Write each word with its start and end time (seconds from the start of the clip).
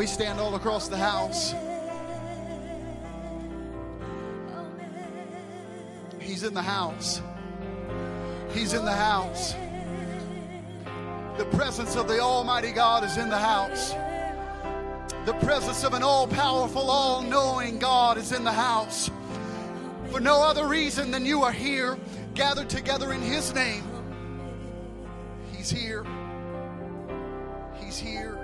We 0.00 0.06
stand 0.06 0.40
all 0.40 0.54
across 0.54 0.88
the 0.88 0.96
house? 0.96 1.52
He's 6.18 6.42
in 6.42 6.54
the 6.54 6.62
house. 6.62 7.20
He's 8.54 8.72
in 8.72 8.86
the 8.86 8.96
house. 8.96 9.52
The 11.36 11.44
presence 11.52 11.96
of 11.96 12.08
the 12.08 12.18
Almighty 12.18 12.70
God 12.70 13.04
is 13.04 13.18
in 13.18 13.28
the 13.28 13.36
house. 13.36 13.90
The 15.26 15.34
presence 15.42 15.84
of 15.84 15.92
an 15.92 16.02
all 16.02 16.26
powerful, 16.26 16.90
all 16.90 17.20
knowing 17.20 17.78
God 17.78 18.16
is 18.16 18.32
in 18.32 18.42
the 18.42 18.52
house. 18.52 19.10
For 20.10 20.18
no 20.18 20.42
other 20.42 20.66
reason 20.66 21.10
than 21.10 21.26
you 21.26 21.42
are 21.42 21.52
here, 21.52 21.98
gathered 22.34 22.70
together 22.70 23.12
in 23.12 23.20
His 23.20 23.52
name. 23.52 23.84
He's 25.52 25.68
here. 25.68 26.06
He's 27.78 27.98
here. 27.98 28.39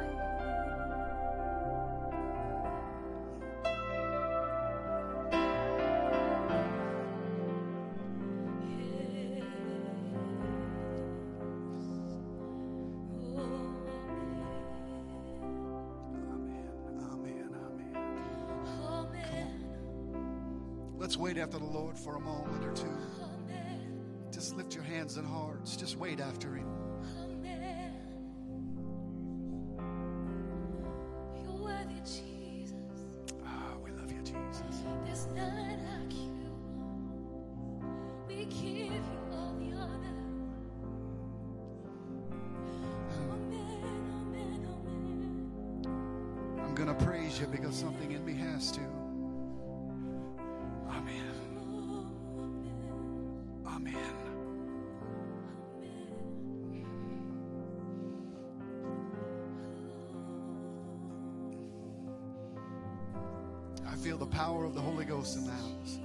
Lord 21.97 21.99
for 21.99 22.17
a 22.17 22.21
moment 22.21 22.65
or 22.65 22.73
two. 22.73 22.97
Just 24.33 24.57
lift 24.57 24.75
your 24.75 24.85
hands 24.85 25.17
and 25.17 25.27
hearts. 25.27 25.77
Just 25.77 25.97
wait 25.97 26.21
after 26.21 26.55
Him. 26.55 26.67
Ah, 33.45 33.77
we 33.83 33.91
love 33.93 34.13
you, 34.13 34.19
Jesus. 34.19 34.83
There's 35.05 35.27
none 35.35 35.79
like 35.85 36.13
you. 36.15 36.53
We 38.29 38.45
give 38.47 38.93
you 38.93 39.21
all 39.33 39.55
the 39.59 39.73
honor. 39.77 40.19
Amen, 43.31 44.11
amen, 44.21 44.69
amen. 44.87 46.63
I'm 46.63 46.75
going 46.75 46.89
to 46.89 47.05
praise 47.05 47.41
you 47.41 47.47
because 47.47 47.75
something 47.75 48.13
in 48.13 48.25
me 48.25 48.35
has 48.35 48.71
to. 48.73 49.06
I 63.97 63.99
feel 63.99 64.19
the 64.19 64.27
power 64.27 64.67
of 64.67 64.75
the 64.75 64.81
Holy 64.81 65.07
Ghost 65.07 65.39
in 65.39 65.47
the 65.47 65.53
house. 65.53 65.99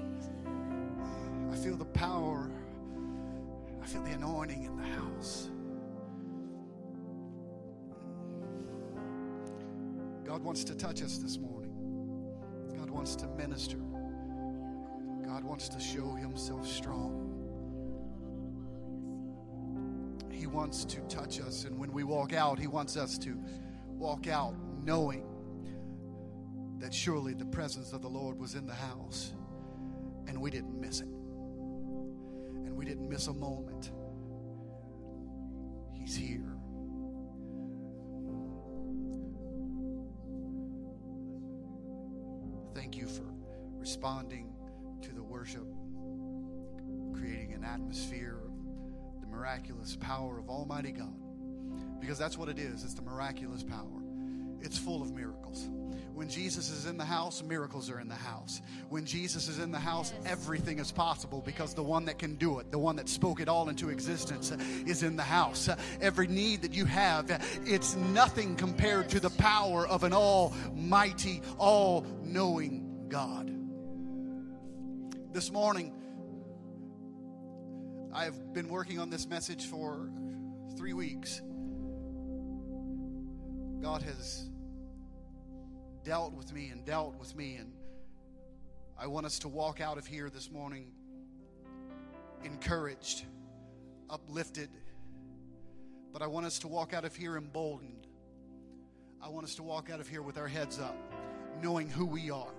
I 1.52 1.56
feel 1.57 1.75
the 1.75 1.84
power. 1.84 2.50
I 3.84 3.85
feel 3.85 4.02
the 4.02 4.12
anointing 4.12 4.63
in 4.63 4.78
the 4.78 4.84
house. 4.84 5.50
God 10.24 10.41
wants 10.41 10.63
to 10.63 10.74
touch 10.74 11.01
us 11.01 11.18
this 11.18 11.38
morning. 11.38 11.74
God 12.78 12.90
wants 12.90 13.18
to 13.18 13.28
minister. 13.28 13.78
God 15.25 15.44
wants 15.44 15.68
to 15.68 15.80
show 15.80 16.13
himself 16.13 16.66
strong. 16.66 17.28
He 20.31 20.47
wants 20.47 20.85
to 20.85 21.01
touch 21.01 21.41
us. 21.41 21.66
And 21.66 21.78
when 21.78 21.91
we 21.91 22.06
walk 22.06 22.31
out, 22.31 22.57
He 22.57 22.68
wants 22.68 22.96
us 22.96 23.18
to 23.19 23.38
walk 23.90 24.28
out 24.28 24.56
knowing 24.85 25.25
that 26.81 26.94
surely 26.94 27.34
the 27.34 27.46
presence 27.46 27.94
of 27.94 28.02
the 28.02 28.09
Lord 28.09 28.40
was 28.40 28.56
in 28.56 28.66
the 28.66 28.74
house 28.74 29.34
and 30.28 30.42
we 30.42 30.50
didn't 30.50 30.80
miss 30.80 31.00
it. 31.02 31.08
And 31.08 32.75
we 32.75 32.86
didn't 32.86 33.08
miss 33.08 33.28
a 33.28 33.34
moment. 33.34 33.92
He's 35.94 36.16
here. 36.16 36.56
Thank 42.74 42.98
you 42.98 43.08
for 43.08 43.25
responding 43.78 44.53
to 45.03 45.13
the 45.13 45.22
worship, 45.22 45.68
creating 47.13 47.53
an 47.53 47.63
atmosphere 47.63 48.40
of 48.44 49.22
the 49.22 49.28
miraculous 49.28 49.96
power 49.98 50.40
of 50.40 50.50
Almighty 50.50 50.92
God. 50.92 51.13
Because 52.00 52.18
that's 52.18 52.38
what 52.38 52.50
it 52.50 52.58
is 52.58 52.84
it's 52.84 52.96
the 52.96 53.03
miraculous 53.03 53.62
power, 53.62 54.02
it's 54.62 54.78
full 54.78 55.03
of 55.03 55.13
miracles. 55.13 55.69
When 56.14 56.28
Jesus 56.30 56.70
is 56.70 56.86
in 56.86 56.98
the 56.98 57.06
house, 57.06 57.42
miracles 57.42 57.90
are 57.90 58.00
in 58.00 58.08
the 58.08 58.16
house. 58.16 58.62
When 58.90 59.06
Jesus 59.06 59.48
is 59.48 59.60
in 59.60 59.72
the 59.72 59.80
house, 59.80 60.14
everything 60.26 60.80
is 60.80 60.92
possible 60.92 61.42
because 61.46 61.74
the 61.74 61.84
one 61.84 62.06
that 62.06 62.20
can 62.20 62.36
do 62.36 62.60
it, 62.60 62.70
the 62.70 62.78
one 62.78 62.98
that 62.98 63.10
spoke 63.10 63.40
it 63.40 63.48
all 63.48 63.70
into 63.70 63.90
existence, 63.90 64.52
is 64.86 65.04
in 65.04 65.16
the 65.16 65.24
house. 65.24 65.70
Every 66.02 66.28
need 66.28 66.62
that 66.64 66.74
you 66.74 66.86
have, 66.86 67.30
it's 67.66 67.96
nothing 67.96 68.56
compared 68.56 69.10
to 69.10 69.20
the 69.20 69.30
power 69.32 69.88
of 69.88 70.04
an 70.04 70.14
almighty, 70.14 71.42
all 71.58 72.06
knowing 72.24 73.06
God. 73.08 73.52
This 75.34 75.50
morning, 75.50 75.94
I 78.14 78.25
have 78.25 78.54
been 78.54 78.68
working 78.68 79.00
on 79.00 79.10
this 79.10 79.25
message 79.28 79.66
for 79.66 80.10
three 80.78 80.94
weeks. 80.94 81.42
God 83.81 84.02
has 84.02 84.50
dealt 86.03 86.33
with 86.33 86.53
me 86.53 86.69
and 86.69 86.86
dealt 86.86 87.18
with 87.19 87.36
me, 87.36 87.56
and 87.56 87.74
I 88.98 89.07
want 89.07 89.25
us 89.25 89.39
to 89.39 89.48
walk 89.48 89.81
out 89.81 89.98
of 89.98 90.06
here 90.06 90.30
this 90.30 90.50
morning 90.50 90.92
encouraged, 92.44 93.24
uplifted, 94.09 94.69
but 96.12 96.21
I 96.21 96.27
want 96.27 96.45
us 96.45 96.59
to 96.59 96.68
walk 96.68 96.94
out 96.94 97.06
of 97.06 97.15
here 97.15 97.38
emboldened. 97.38 98.07
I 99.21 99.30
want 99.30 99.45
us 99.45 99.56
to 99.56 99.63
walk 99.63 99.89
out 99.89 100.00
of 100.00 100.07
here 100.07 100.21
with 100.21 100.38
our 100.38 100.48
heads 100.48 100.80
up, 100.80 100.98
knowing 101.62 101.89
who 101.89 102.06
we 102.06 102.31
are. 102.31 102.54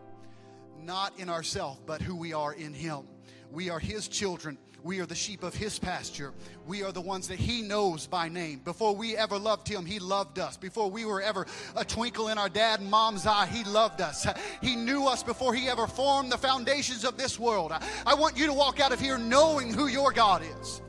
Not 0.80 1.18
in 1.18 1.28
ourselves, 1.28 1.80
but 1.84 2.00
who 2.00 2.16
we 2.16 2.32
are 2.32 2.52
in 2.52 2.72
Him. 2.72 3.02
We 3.50 3.70
are 3.70 3.78
His 3.78 4.08
children. 4.08 4.58
We 4.82 4.98
are 4.98 5.06
the 5.06 5.14
sheep 5.14 5.44
of 5.44 5.54
His 5.54 5.78
pasture. 5.78 6.32
We 6.66 6.82
are 6.82 6.90
the 6.90 7.00
ones 7.00 7.28
that 7.28 7.38
He 7.38 7.62
knows 7.62 8.06
by 8.06 8.28
name. 8.28 8.60
Before 8.64 8.96
we 8.96 9.16
ever 9.16 9.38
loved 9.38 9.68
Him, 9.68 9.86
He 9.86 10.00
loved 10.00 10.38
us. 10.38 10.56
Before 10.56 10.90
we 10.90 11.04
were 11.04 11.22
ever 11.22 11.46
a 11.76 11.84
twinkle 11.84 12.28
in 12.28 12.38
our 12.38 12.48
dad 12.48 12.80
and 12.80 12.90
mom's 12.90 13.26
eye, 13.26 13.46
He 13.46 13.62
loved 13.64 14.00
us. 14.00 14.26
He 14.60 14.74
knew 14.74 15.06
us 15.06 15.22
before 15.22 15.54
He 15.54 15.68
ever 15.68 15.86
formed 15.86 16.32
the 16.32 16.38
foundations 16.38 17.04
of 17.04 17.16
this 17.16 17.38
world. 17.38 17.72
I 18.04 18.14
want 18.14 18.36
you 18.36 18.46
to 18.46 18.52
walk 18.52 18.80
out 18.80 18.92
of 18.92 18.98
here 18.98 19.18
knowing 19.18 19.72
who 19.72 19.86
your 19.86 20.10
God 20.10 20.42
is 20.60 20.82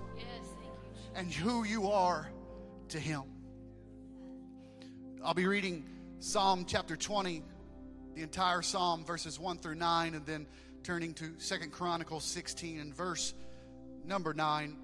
and 1.15 1.31
who 1.31 1.63
you 1.63 1.91
are 1.91 2.31
to 2.89 3.00
Him. 3.00 3.24
I'll 5.24 5.35
be 5.35 5.45
reading 5.45 5.85
Psalm 6.19 6.65
chapter 6.65 6.95
20, 6.95 7.44
the 8.15 8.21
entire 8.24 8.62
Psalm, 8.62 9.06
verses 9.06 9.39
1 9.39 9.59
through 9.59 9.75
9, 9.75 10.15
and 10.15 10.25
then 10.25 10.47
turning 10.83 11.13
to 11.13 11.31
Second 11.38 11.71
Chronicles 11.71 12.25
16 12.25 12.77
and 12.77 12.94
verse 12.94 13.33
number 14.06 14.33
9. 14.33 14.75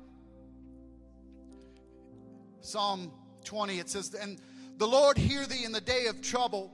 Psalm 2.62 3.12
20, 3.44 3.80
it 3.80 3.90
says, 3.90 4.14
And 4.14 4.40
the 4.78 4.88
Lord 4.88 5.18
hear 5.18 5.46
thee 5.46 5.66
in 5.66 5.74
the 5.74 5.82
day 5.82 6.06
of 6.06 6.22
trouble, 6.22 6.74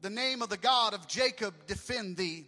the 0.00 0.10
name 0.10 0.42
of 0.42 0.48
the 0.48 0.56
God 0.56 0.92
of 0.92 1.06
Jacob 1.06 1.54
defend 1.68 2.16
thee. 2.16 2.46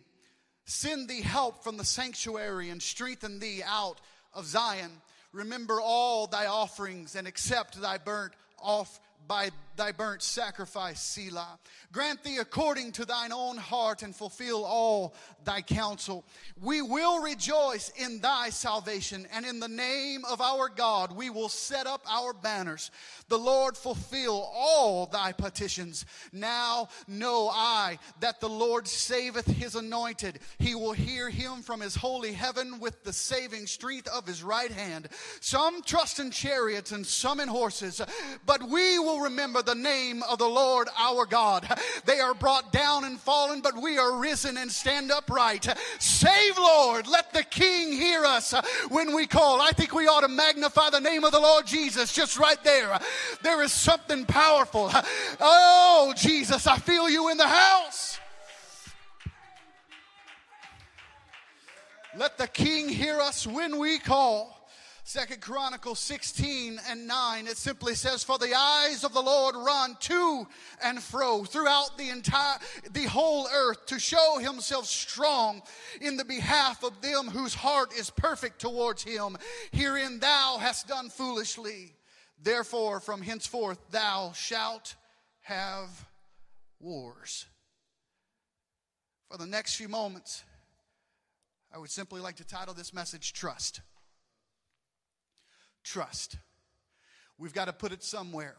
Send 0.65 1.09
thee 1.09 1.23
help 1.23 1.63
from 1.63 1.77
the 1.77 1.85
sanctuary 1.85 2.71
and 2.71 2.83
strengthen 2.83 3.39
thee 3.39 3.63
out 3.65 4.01
of 4.35 4.47
Zion. 4.47 4.91
Remember 5.33 5.81
all 5.81 6.27
thy 6.27 6.47
offerings 6.47 7.15
and 7.15 7.29
accept 7.29 7.81
thy 7.81 7.99
burnt 7.99 8.33
off 8.61 8.99
by 9.29 9.51
thy 9.81 9.93
burnt 9.93 10.23
sacrifice, 10.23 11.01
Selah. 11.01 11.59
Grant 11.91 12.23
thee 12.23 12.37
according 12.37 12.93
to 12.93 13.07
thine 13.07 13.33
own 13.33 13.57
heart 13.57 14.03
and 14.03 14.15
fulfill 14.15 14.63
all 14.63 15.15
thy 15.43 15.63
counsel. 15.63 16.23
We 16.61 16.83
will 16.83 17.23
rejoice 17.23 17.91
in 17.97 18.21
thy 18.21 18.51
salvation, 18.51 19.27
and 19.33 19.47
in 19.47 19.59
the 19.59 19.69
name 19.69 20.25
of 20.31 20.43
our 20.43 20.69
God 20.69 21.17
we 21.17 21.31
will 21.31 21.49
set 21.49 21.87
up 21.87 22.05
our 22.07 22.35
banners. 22.35 22.91
The 23.29 23.39
Lord 23.39 23.75
fulfill 23.75 24.51
all 24.55 25.07
thy 25.07 25.33
petitions. 25.33 26.05
Now 26.31 26.89
know 27.09 27.49
I 27.51 27.99
that 28.21 28.41
the 28.41 28.51
Lord 28.51 28.87
saveth 28.87 29.47
his 29.47 29.77
anointed. 29.77 30.41
He 30.59 30.75
will 30.75 30.93
hear 30.93 31.31
him 31.31 31.63
from 31.63 31.81
his 31.81 31.97
holy 31.97 32.33
heaven 32.33 32.81
with 32.81 33.03
the 33.03 33.15
saving 33.15 33.67
strength 33.67 34.09
of 34.09 34.27
his 34.27 34.43
right 34.43 34.71
hand. 34.71 35.09
Some 35.41 35.83
trust 35.83 36.21
in 36.21 36.31
chariots 36.31 36.93
and 36.93 37.07
some 37.07 37.41
in 37.41 37.49
horses, 37.49 38.03
but 38.45 38.63
we 38.63 38.99
will 38.99 39.21
remember 39.21 39.63
the 39.63 39.70
the 39.71 39.81
name 39.81 40.25
of 40.25 40.39
the 40.39 40.49
Lord 40.49 40.89
our 40.99 41.25
God. 41.27 41.69
They 42.05 42.19
are 42.19 42.35
brought 42.35 42.73
down 42.73 43.05
and 43.05 43.21
fallen, 43.21 43.61
but 43.61 43.81
we 43.81 43.99
are 43.99 44.19
risen 44.19 44.57
and 44.57 44.71
stand 44.71 45.13
upright. 45.13 45.69
Save, 46.01 46.59
Lord. 46.59 47.07
Let 47.07 47.33
the 47.33 47.45
King 47.45 47.93
hear 47.93 48.25
us 48.25 48.53
when 48.89 49.15
we 49.15 49.29
call. 49.29 49.61
I 49.61 49.71
think 49.71 49.95
we 49.95 50.09
ought 50.09 50.23
to 50.23 50.29
magnify 50.29 50.91
the 50.91 51.01
name 51.01 51.23
of 51.23 51.31
the 51.31 51.39
Lord 51.39 51.67
Jesus 51.67 52.13
just 52.13 52.37
right 52.37 52.63
there. 52.65 52.99
There 53.43 53.63
is 53.63 53.71
something 53.73 54.25
powerful. 54.25 54.91
Oh, 55.41 56.13
Jesus, 56.17 56.67
I 56.67 56.77
feel 56.79 57.09
you 57.09 57.31
in 57.31 57.37
the 57.37 57.47
house. 57.47 58.19
Let 62.17 62.39
the 62.39 62.49
king 62.49 62.89
hear 62.89 63.21
us 63.21 63.47
when 63.47 63.79
we 63.79 64.01
call. 64.01 64.60
Second 65.11 65.41
Chronicles 65.41 65.99
16 65.99 66.81
and 66.89 67.09
9, 67.09 67.49
it 67.49 67.57
simply 67.57 67.97
says, 67.97 68.23
For 68.23 68.39
the 68.39 68.55
eyes 68.55 69.03
of 69.03 69.13
the 69.13 69.21
Lord 69.21 69.57
run 69.57 69.97
to 70.03 70.47
and 70.85 71.03
fro 71.03 71.43
throughout 71.43 71.99
the 71.99 72.11
entire, 72.11 72.61
the 72.93 73.09
whole 73.09 73.49
earth 73.53 73.87
to 73.87 73.99
show 73.99 74.39
himself 74.39 74.87
strong 74.87 75.63
in 76.01 76.17
the 76.17 76.25
behalf 76.25 76.85
of 76.85 77.01
them 77.01 77.27
whose 77.27 77.55
heart 77.55 77.93
is 77.93 78.09
perfect 78.09 78.61
towards 78.61 79.03
him. 79.03 79.37
Herein 79.73 80.21
thou 80.21 80.59
hast 80.61 80.87
done 80.87 81.11
foolishly. 81.11 81.97
Therefore, 82.41 83.01
from 83.01 83.21
henceforth 83.21 83.81
thou 83.91 84.31
shalt 84.37 84.95
have 85.41 86.07
wars. 86.79 87.47
For 89.29 89.39
the 89.39 89.47
next 89.47 89.75
few 89.75 89.89
moments, 89.89 90.45
I 91.75 91.79
would 91.79 91.91
simply 91.91 92.21
like 92.21 92.37
to 92.37 92.47
title 92.47 92.75
this 92.75 92.95
message 92.95 93.33
Trust. 93.33 93.81
Trust. 95.83 96.37
We've 97.39 97.55
got 97.55 97.67
to 97.67 97.73
put 97.73 97.93
it 97.93 98.03
somewhere. 98.03 98.57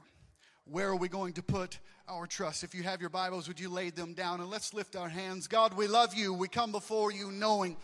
Where 0.66 0.90
are 0.90 0.96
we 0.96 1.08
going 1.08 1.34
to 1.34 1.44
put 1.44 1.80
our 2.08 2.28
trust? 2.28 2.64
If 2.64 2.74
you 2.74 2.84
have 2.84 3.02
your 3.02 3.10
Bibles, 3.10 3.48
would 3.48 3.60
you 3.60 3.70
lay 3.70 3.90
them 3.90 4.14
down 4.14 4.42
and 4.42 4.50
let's 4.50 4.74
lift 4.74 4.96
our 4.96 5.10
hands? 5.10 5.48
God, 5.48 5.74
we 5.74 5.88
love 5.88 6.14
you. 6.14 6.34
We 6.34 6.48
come 6.48 6.72
before 6.72 7.12
you 7.12 7.32
knowing 7.32 7.78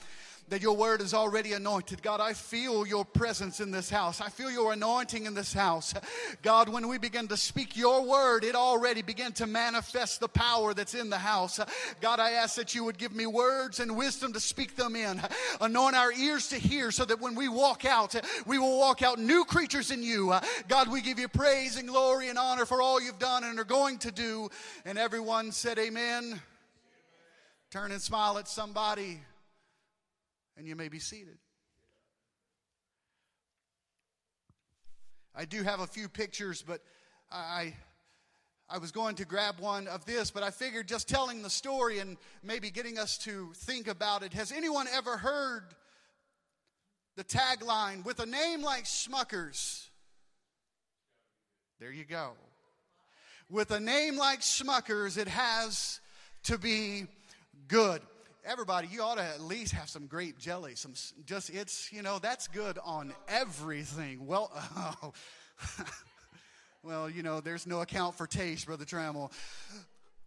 that 0.50 0.62
your 0.62 0.76
word 0.76 1.02
is 1.02 1.14
already 1.14 1.54
anointed. 1.54 2.02
God, 2.02 2.22
I 2.22 2.34
feel 2.34 2.88
your 2.88 3.04
presence 3.04 3.60
in 3.60 3.72
this 3.72 3.90
house. 3.90 4.22
I 4.22 4.30
feel 4.30 4.50
your 4.50 4.74
anointing 4.74 5.26
in 5.26 5.34
this 5.34 5.54
house. 5.54 5.94
God, 6.42 6.70
when 6.70 6.88
we 6.88 6.98
begin 6.98 7.28
to 7.28 7.38
speak 7.38 7.76
your 7.76 8.04
word, 8.06 8.44
it 8.44 8.56
already 8.56 9.02
began 9.02 9.34
to 9.34 9.48
manifest 9.48 10.20
the 10.20 10.30
power 10.30 10.74
that's 10.74 10.94
in 10.94 11.10
the 11.10 11.18
house. 11.18 11.60
God, 12.02 12.20
I 12.20 12.32
ask 12.32 12.56
that 12.56 12.74
you 12.74 12.86
would 12.86 12.98
give 12.98 13.14
me 13.14 13.26
words 13.26 13.80
and 13.80 13.98
wisdom 13.98 14.32
to 14.34 14.40
speak 14.40 14.76
them 14.76 14.96
in. 14.96 15.22
Anoint 15.60 15.96
our 15.96 16.14
ears 16.14 16.48
to 16.50 16.56
hear 16.56 16.92
so 16.92 17.04
that 17.06 17.20
when 17.20 17.36
we 17.36 17.50
walk 17.50 17.84
out, 17.84 18.16
we 18.46 18.58
will 18.58 18.80
walk 18.80 19.02
out 19.02 19.20
new 19.20 19.44
creatures 19.44 19.92
in 19.92 20.02
you. 20.02 20.34
God, 20.68 20.90
we 20.90 21.02
give 21.02 21.20
you 21.20 21.28
praise 21.28 21.78
and 21.78 21.88
glory 21.88 22.30
and 22.30 22.38
honor 22.38 22.66
for 22.66 22.82
all 22.82 23.02
you've 23.02 23.20
done 23.20 23.44
and 23.44 23.60
are 23.60 23.66
going 23.66 23.98
to 24.00 24.12
do. 24.12 24.50
And 24.86 24.98
everyone 24.98 25.52
said, 25.52 25.78
Amen. 25.78 26.42
Turn 27.70 27.92
and 27.92 28.02
smile 28.02 28.38
at 28.38 28.48
somebody 28.48 29.20
and 30.58 30.68
you 30.68 30.76
may 30.76 30.90
be 30.90 31.00
seated. 31.00 31.38
I 35.36 35.46
do 35.46 35.62
have 35.62 35.80
a 35.80 35.88
few 35.88 36.10
pictures, 36.10 36.64
but 36.66 36.82
I 37.32 37.76
I 38.70 38.80
was 38.80 38.92
going 38.92 39.16
to 39.16 39.26
grab 39.26 39.60
one 39.60 39.88
of 39.88 40.04
this, 40.06 40.30
but 40.30 40.44
I 40.44 40.52
figured 40.52 40.90
just 40.90 41.08
telling 41.08 41.42
the 41.42 41.50
story 41.50 42.00
and 42.00 42.18
maybe 42.44 42.70
getting 42.70 43.00
us 43.00 43.18
to 43.20 43.54
think 43.56 43.88
about 43.88 44.24
it. 44.24 44.34
Has 44.34 44.52
anyone 44.52 44.88
ever 44.92 45.16
heard 45.16 45.64
the 47.16 47.24
tagline 47.24 48.04
with 48.04 48.20
a 48.20 48.26
name 48.26 48.62
like 48.62 48.84
Smuckers? 48.84 49.88
There 51.80 51.92
you 51.92 52.04
go. 52.04 52.32
With 53.50 53.72
a 53.72 53.80
name 53.80 54.18
like 54.18 54.42
Smuckers, 54.42 55.18
it 55.18 55.30
has 55.30 56.02
to 56.44 56.58
be 56.58 57.06
good 57.70 58.02
everybody, 58.48 58.88
you 58.88 59.02
ought 59.02 59.18
to 59.18 59.24
at 59.24 59.42
least 59.42 59.74
have 59.74 59.90
some 59.90 60.08
grape 60.08 60.40
jelly. 60.40 60.76
Some 60.76 60.94
just 61.26 61.50
it's 61.50 61.92
you 61.92 62.02
know 62.02 62.20
that's 62.20 62.48
good 62.48 62.80
on 62.84 63.14
everything. 63.28 64.26
Well, 64.26 64.52
oh. 64.78 65.14
well, 66.84 67.10
you 67.10 67.24
know 67.24 67.42
there's 67.42 67.68
no 67.68 67.82
account 67.82 68.16
for 68.16 68.26
taste, 68.26 68.66
brother 68.66 68.86
Trammell. 68.86 69.32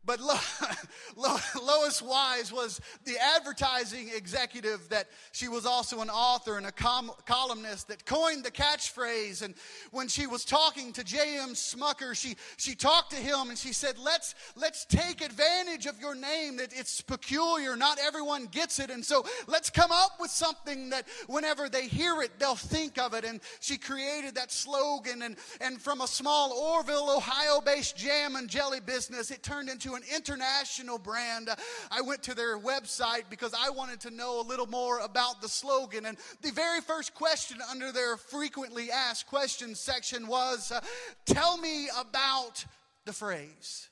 But 0.05 0.19
Lo- 0.19 0.35
Lo- 1.17 1.37
Lois 1.63 2.01
Wyse 2.01 2.53
was 2.53 2.81
the 3.05 3.17
advertising 3.37 4.11
executive 4.15 4.89
that 4.89 5.09
she 5.33 5.49
was 5.49 5.67
also 5.67 6.01
an 6.01 6.09
author 6.09 6.57
and 6.57 6.67
a 6.67 6.73
com- 6.73 7.13
columnist 7.27 7.89
that 7.89 8.07
coined 8.07 8.45
the 8.45 8.51
catchphrase. 8.51 9.43
And 9.43 9.55
when 9.91 10.09
she 10.09 10.27
was 10.27 10.45
talking 10.45 10.93
to 10.95 11.05
J.M. 11.05 11.51
Smucker, 11.51 12.15
she, 12.15 12.37
she 12.57 12.75
talked 12.75 13.11
to 13.11 13.17
him 13.17 13.51
and 13.51 13.59
she 13.59 13.75
said, 13.75 13.99
let's, 13.99 14.35
let's 14.57 14.87
take 14.87 15.21
advantage 15.21 15.85
of 15.85 16.01
your 16.01 16.15
name 16.15 16.57
that 16.57 16.73
it's 16.73 17.03
peculiar. 17.03 17.77
Not 17.77 17.99
everyone 18.03 18.47
gets 18.47 18.79
it. 18.79 18.91
And 18.91 19.05
so 19.05 19.27
let's 19.47 19.69
come 19.69 19.93
up 19.93 20.13
with 20.19 20.31
something 20.31 20.91
that 20.91 21.07
whenever 21.27 21.69
they 21.69 21.87
hear 21.87 22.23
it, 22.23 22.39
they'll 22.39 22.55
think 22.55 22.99
of 22.99 23.13
it. 23.13 23.25
And 23.25 23.41
she 23.61 23.77
created 23.77 24.35
that 24.37 24.51
slogan. 24.51 25.23
And, 25.23 25.37
and 25.61 25.81
from 25.81 26.01
a 26.01 26.07
small 26.07 26.53
Orrville, 26.53 27.15
Ohio 27.15 27.61
based 27.61 27.99
jam 27.99 28.37
and 28.37 28.49
jelly 28.49 28.81
business, 28.81 29.31
it 29.31 29.43
turned 29.43 29.69
into 29.69 29.90
an 29.95 30.03
international 30.15 30.99
brand. 30.99 31.51
I 31.91 32.01
went 32.01 32.23
to 32.25 32.35
their 32.35 32.59
website 32.59 33.25
because 33.31 33.55
I 33.59 33.71
wanted 33.71 34.01
to 34.01 34.11
know 34.11 34.41
a 34.41 34.47
little 34.47 34.67
more 34.67 35.01
about 35.01 35.41
the 35.41 35.49
slogan. 35.49 36.07
And 36.07 36.17
the 36.43 36.53
very 36.53 36.81
first 36.81 37.15
question 37.15 37.59
under 37.71 37.93
their 37.93 38.17
frequently 38.17 38.91
asked 38.91 39.27
questions 39.27 39.81
section 39.81 40.27
was 40.27 40.73
uh, 40.73 40.81
Tell 41.27 41.57
me 41.59 41.89
about 41.99 42.65
the 43.05 43.13
phrase. 43.13 43.89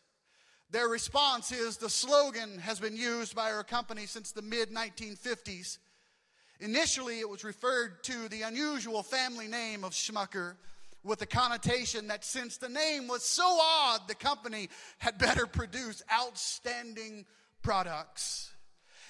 Their 0.70 0.88
response 0.88 1.50
is 1.50 1.78
the 1.78 1.88
slogan 1.88 2.58
has 2.58 2.78
been 2.78 2.96
used 2.96 3.34
by 3.34 3.52
our 3.52 3.64
company 3.64 4.06
since 4.06 4.32
the 4.32 4.42
mid 4.42 4.70
1950s. 4.70 5.78
Initially, 6.60 7.20
it 7.20 7.28
was 7.28 7.44
referred 7.44 8.02
to 8.04 8.28
the 8.28 8.42
unusual 8.42 9.02
family 9.02 9.46
name 9.46 9.84
of 9.84 9.92
Schmucker 9.92 10.56
with 11.08 11.18
the 11.18 11.26
connotation 11.26 12.06
that 12.08 12.22
since 12.22 12.58
the 12.58 12.68
name 12.68 13.08
was 13.08 13.24
so 13.24 13.58
odd, 13.60 14.02
the 14.06 14.14
company 14.14 14.68
had 14.98 15.16
better 15.16 15.46
produce 15.46 16.02
outstanding 16.12 17.24
products. 17.62 18.52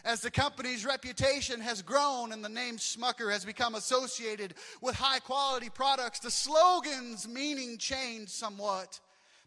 As 0.04 0.20
the 0.20 0.30
company's 0.30 0.86
reputation 0.86 1.60
has 1.60 1.82
grown 1.82 2.32
and 2.32 2.42
the 2.42 2.48
name 2.48 2.76
Smucker 2.76 3.32
has 3.32 3.44
become 3.44 3.74
associated 3.74 4.54
with 4.80 4.94
high 4.94 5.18
quality 5.18 5.70
products, 5.70 6.20
the 6.20 6.30
slogan's 6.30 7.26
meaning 7.26 7.76
changed 7.78 8.30
somewhat. 8.30 9.00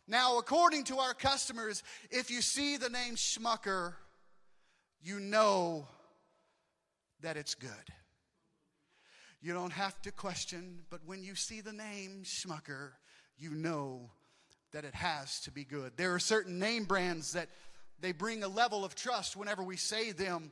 Now, 0.07 0.37
according 0.37 0.83
to 0.85 0.97
our 0.97 1.13
customers, 1.13 1.83
if 2.09 2.29
you 2.29 2.41
see 2.41 2.75
the 2.75 2.89
name 2.89 3.15
Schmucker, 3.15 3.93
you 5.01 5.21
know 5.21 5.87
that 7.21 7.37
it's 7.37 7.55
good. 7.55 7.69
You 9.41 9.53
don't 9.53 9.73
have 9.73 9.99
to 10.03 10.11
question, 10.11 10.81
but 10.91 10.99
when 11.05 11.23
you 11.23 11.33
see 11.33 11.61
the 11.61 11.73
name 11.73 12.21
Schmucker, 12.23 12.91
you 13.39 13.51
know 13.51 14.11
that 14.71 14.85
it 14.85 14.93
has 14.93 15.39
to 15.41 15.51
be 15.51 15.63
good. 15.63 15.93
There 15.97 16.13
are 16.13 16.19
certain 16.19 16.59
name 16.59 16.85
brands 16.85 17.33
that 17.33 17.49
they 17.99 18.11
bring 18.11 18.43
a 18.43 18.47
level 18.47 18.85
of 18.85 18.93
trust 18.93 19.35
whenever 19.35 19.63
we 19.63 19.77
say 19.77 20.11
them 20.11 20.51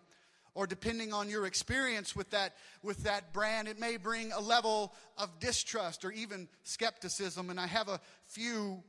or 0.55 0.65
depending 0.65 1.13
on 1.13 1.29
your 1.29 1.45
experience 1.45 2.15
with 2.15 2.31
that 2.31 2.55
with 2.81 3.03
that 3.03 3.31
brand 3.31 3.67
it 3.67 3.79
may 3.79 3.97
bring 3.97 4.31
a 4.31 4.39
level 4.39 4.93
of 5.17 5.39
distrust 5.39 6.03
or 6.03 6.11
even 6.11 6.47
skepticism. 6.63 7.51
And 7.51 7.59
I 7.59 7.67
have 7.67 7.89
a 7.89 8.01
few 8.25 8.83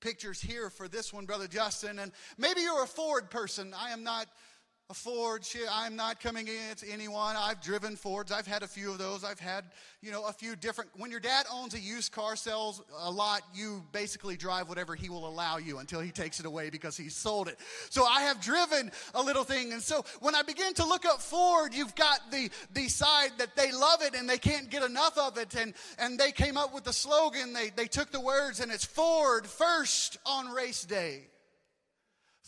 pictures 0.00 0.40
here 0.40 0.70
for 0.70 0.88
this 0.88 1.12
one 1.12 1.24
brother 1.24 1.46
Justin. 1.46 2.00
And 2.00 2.10
maybe 2.36 2.62
you're 2.62 2.82
a 2.82 2.86
Ford 2.86 3.30
person. 3.30 3.72
I 3.76 3.90
am 3.90 4.02
not 4.02 4.26
a 4.90 4.94
Ford. 4.94 5.46
I'm 5.70 5.96
not 5.96 6.18
coming 6.18 6.48
against 6.48 6.82
anyone. 6.90 7.36
I've 7.36 7.60
driven 7.60 7.94
Fords. 7.94 8.32
I've 8.32 8.46
had 8.46 8.62
a 8.62 8.66
few 8.66 8.90
of 8.90 8.96
those. 8.96 9.22
I've 9.22 9.38
had, 9.38 9.64
you 10.00 10.10
know, 10.10 10.24
a 10.24 10.32
few 10.32 10.56
different. 10.56 10.88
When 10.96 11.10
your 11.10 11.20
dad 11.20 11.44
owns 11.52 11.74
a 11.74 11.78
used 11.78 12.10
car, 12.10 12.36
sells 12.36 12.80
a 12.98 13.10
lot, 13.10 13.42
you 13.52 13.84
basically 13.92 14.38
drive 14.38 14.66
whatever 14.66 14.94
he 14.94 15.10
will 15.10 15.28
allow 15.28 15.58
you 15.58 15.76
until 15.76 16.00
he 16.00 16.10
takes 16.10 16.40
it 16.40 16.46
away 16.46 16.70
because 16.70 16.96
he 16.96 17.10
sold 17.10 17.48
it. 17.48 17.58
So 17.90 18.06
I 18.06 18.22
have 18.22 18.40
driven 18.40 18.90
a 19.12 19.20
little 19.20 19.44
thing. 19.44 19.74
And 19.74 19.82
so 19.82 20.06
when 20.20 20.34
I 20.34 20.40
begin 20.40 20.72
to 20.74 20.86
look 20.86 21.04
up 21.04 21.20
Ford, 21.20 21.74
you've 21.74 21.94
got 21.94 22.20
the, 22.30 22.48
the 22.72 22.88
side 22.88 23.32
that 23.36 23.56
they 23.56 23.70
love 23.70 24.00
it 24.00 24.14
and 24.14 24.26
they 24.26 24.38
can't 24.38 24.70
get 24.70 24.82
enough 24.82 25.18
of 25.18 25.36
it. 25.36 25.54
And, 25.54 25.74
and 25.98 26.18
they 26.18 26.32
came 26.32 26.56
up 26.56 26.72
with 26.72 26.84
the 26.84 26.94
slogan. 26.94 27.52
They, 27.52 27.68
they 27.76 27.88
took 27.88 28.10
the 28.10 28.20
words 28.20 28.60
and 28.60 28.72
it's 28.72 28.86
Ford 28.86 29.46
first 29.46 30.16
on 30.24 30.48
race 30.48 30.82
day. 30.82 31.26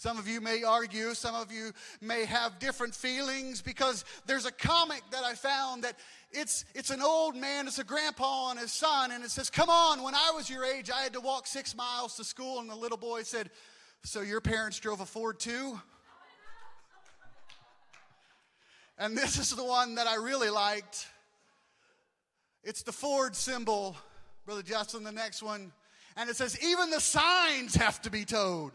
Some 0.00 0.16
of 0.16 0.26
you 0.26 0.40
may 0.40 0.62
argue, 0.62 1.12
some 1.12 1.34
of 1.34 1.52
you 1.52 1.72
may 2.00 2.24
have 2.24 2.58
different 2.58 2.94
feelings 2.94 3.60
because 3.60 4.06
there's 4.24 4.46
a 4.46 4.50
comic 4.50 5.02
that 5.10 5.24
I 5.24 5.34
found 5.34 5.84
that 5.84 5.94
it's, 6.32 6.64
it's 6.74 6.88
an 6.88 7.02
old 7.02 7.36
man, 7.36 7.66
it's 7.66 7.78
a 7.78 7.84
grandpa 7.84 8.48
and 8.48 8.58
his 8.58 8.72
son, 8.72 9.10
and 9.10 9.22
it 9.22 9.30
says, 9.30 9.50
Come 9.50 9.68
on, 9.68 10.02
when 10.02 10.14
I 10.14 10.32
was 10.34 10.48
your 10.48 10.64
age, 10.64 10.88
I 10.90 11.02
had 11.02 11.12
to 11.12 11.20
walk 11.20 11.46
six 11.46 11.76
miles 11.76 12.16
to 12.16 12.24
school. 12.24 12.60
And 12.60 12.70
the 12.70 12.74
little 12.74 12.96
boy 12.96 13.24
said, 13.24 13.50
So 14.02 14.22
your 14.22 14.40
parents 14.40 14.80
drove 14.80 15.02
a 15.02 15.04
Ford 15.04 15.38
too? 15.38 15.78
And 18.96 19.14
this 19.14 19.38
is 19.38 19.54
the 19.54 19.64
one 19.64 19.96
that 19.96 20.06
I 20.06 20.14
really 20.14 20.48
liked. 20.48 21.08
It's 22.64 22.82
the 22.82 22.92
Ford 22.92 23.36
symbol, 23.36 23.98
Brother 24.46 24.62
Justin, 24.62 25.04
the 25.04 25.12
next 25.12 25.42
one. 25.42 25.72
And 26.16 26.30
it 26.30 26.36
says, 26.36 26.58
even 26.64 26.88
the 26.88 27.00
signs 27.00 27.74
have 27.74 28.00
to 28.00 28.10
be 28.10 28.24
towed. 28.24 28.72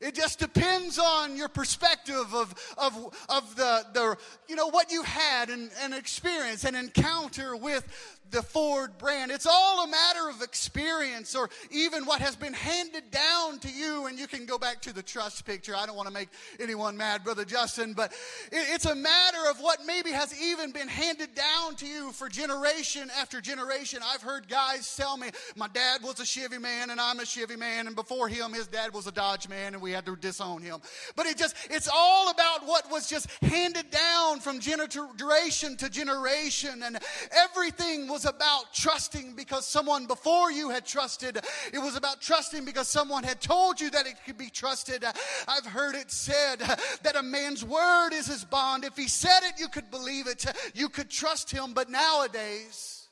It 0.00 0.14
just 0.14 0.38
depends 0.38 0.98
on 0.98 1.36
your 1.36 1.48
perspective 1.48 2.34
of, 2.34 2.54
of, 2.76 2.94
of 3.28 3.56
the, 3.56 3.84
the, 3.92 4.16
you 4.48 4.56
know, 4.56 4.68
what 4.68 4.92
you 4.92 5.02
had 5.02 5.50
and, 5.50 5.70
and 5.80 5.94
experience 5.94 6.64
and 6.64 6.76
encounter 6.76 7.56
with 7.56 7.86
the 8.30 8.42
Ford 8.42 8.98
brand. 8.98 9.30
It's 9.30 9.46
all 9.46 9.84
a 9.84 9.88
matter 9.88 10.28
of 10.28 10.42
experience 10.42 11.34
or 11.34 11.48
even 11.70 12.04
what 12.04 12.20
has 12.20 12.36
been 12.36 12.52
handed 12.52 13.10
down 13.10 13.58
to 13.60 13.70
you. 13.70 14.06
And 14.06 14.18
you 14.18 14.26
can 14.26 14.46
go 14.46 14.58
back 14.58 14.80
to 14.82 14.92
the 14.92 15.02
trust 15.02 15.44
picture. 15.44 15.74
I 15.76 15.86
don't 15.86 15.96
want 15.96 16.08
to 16.08 16.14
make 16.14 16.28
anyone 16.60 16.96
mad, 16.96 17.24
Brother 17.24 17.44
Justin, 17.44 17.94
but 17.94 18.12
it's 18.52 18.84
a 18.84 18.94
matter 18.94 19.38
of 19.50 19.58
what 19.60 19.78
maybe 19.86 20.10
has 20.10 20.38
even 20.40 20.72
been 20.72 20.88
handed 20.88 21.34
down 21.34 21.74
to 21.76 21.86
you 21.86 22.12
for 22.12 22.28
generation 22.28 23.10
after 23.18 23.40
generation. 23.40 24.00
I've 24.04 24.22
heard 24.22 24.48
guys 24.48 24.94
tell 24.96 25.16
me, 25.16 25.28
my 25.56 25.68
dad 25.68 26.02
was 26.02 26.20
a 26.20 26.26
Chevy 26.26 26.58
man 26.58 26.90
and 26.90 27.00
I'm 27.00 27.20
a 27.20 27.24
Chevy 27.24 27.56
man. 27.56 27.86
And 27.86 27.96
before 27.96 28.28
him, 28.28 28.52
his 28.52 28.66
dad 28.66 28.92
was 28.92 29.06
a 29.06 29.12
Dodge 29.12 29.48
man 29.48 29.74
and 29.74 29.82
we 29.82 29.92
had 29.92 30.04
to 30.06 30.16
disown 30.16 30.62
him. 30.62 30.80
But 31.16 31.26
it 31.26 31.36
just, 31.36 31.56
it's 31.70 31.88
all 31.92 32.30
about 32.30 32.66
what 32.66 32.90
was 32.90 33.08
just 33.08 33.30
handed 33.42 33.90
down 33.90 34.40
from 34.40 34.60
generation 34.60 35.76
to 35.76 35.88
generation. 35.88 36.82
And 36.82 36.98
everything 37.32 38.08
was 38.18 38.24
about 38.24 38.74
trusting 38.74 39.34
because 39.34 39.64
someone 39.64 40.06
before 40.06 40.50
you 40.50 40.70
had 40.70 40.84
trusted. 40.84 41.36
It 41.72 41.78
was 41.78 41.94
about 41.94 42.20
trusting 42.20 42.64
because 42.64 42.88
someone 42.88 43.22
had 43.22 43.40
told 43.40 43.80
you 43.80 43.90
that 43.90 44.08
it 44.08 44.14
could 44.26 44.36
be 44.36 44.50
trusted. 44.50 45.04
I've 45.46 45.64
heard 45.64 45.94
it 45.94 46.10
said 46.10 46.56
that 46.56 47.14
a 47.14 47.22
man's 47.22 47.64
word 47.64 48.10
is 48.12 48.26
his 48.26 48.44
bond. 48.44 48.82
If 48.82 48.96
he 48.96 49.06
said 49.06 49.38
it, 49.44 49.60
you 49.60 49.68
could 49.68 49.88
believe 49.92 50.26
it. 50.26 50.44
You 50.74 50.88
could 50.88 51.10
trust 51.10 51.52
him. 51.52 51.74
But 51.74 51.90
nowadays, 51.90 53.06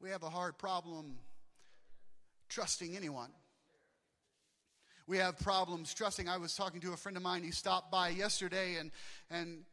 we 0.00 0.10
have 0.10 0.22
a 0.22 0.30
hard 0.30 0.56
problem 0.56 1.16
trusting 2.48 2.96
anyone. 2.96 3.30
We 5.08 5.18
have 5.18 5.40
problems 5.40 5.92
trusting. 5.92 6.28
I 6.28 6.36
was 6.36 6.54
talking 6.54 6.80
to 6.82 6.92
a 6.92 6.96
friend 6.96 7.16
of 7.16 7.24
mine. 7.24 7.42
He 7.42 7.50
stopped 7.50 7.90
by 7.90 8.10
yesterday 8.10 8.76
and, 8.76 8.92
and 9.28 9.64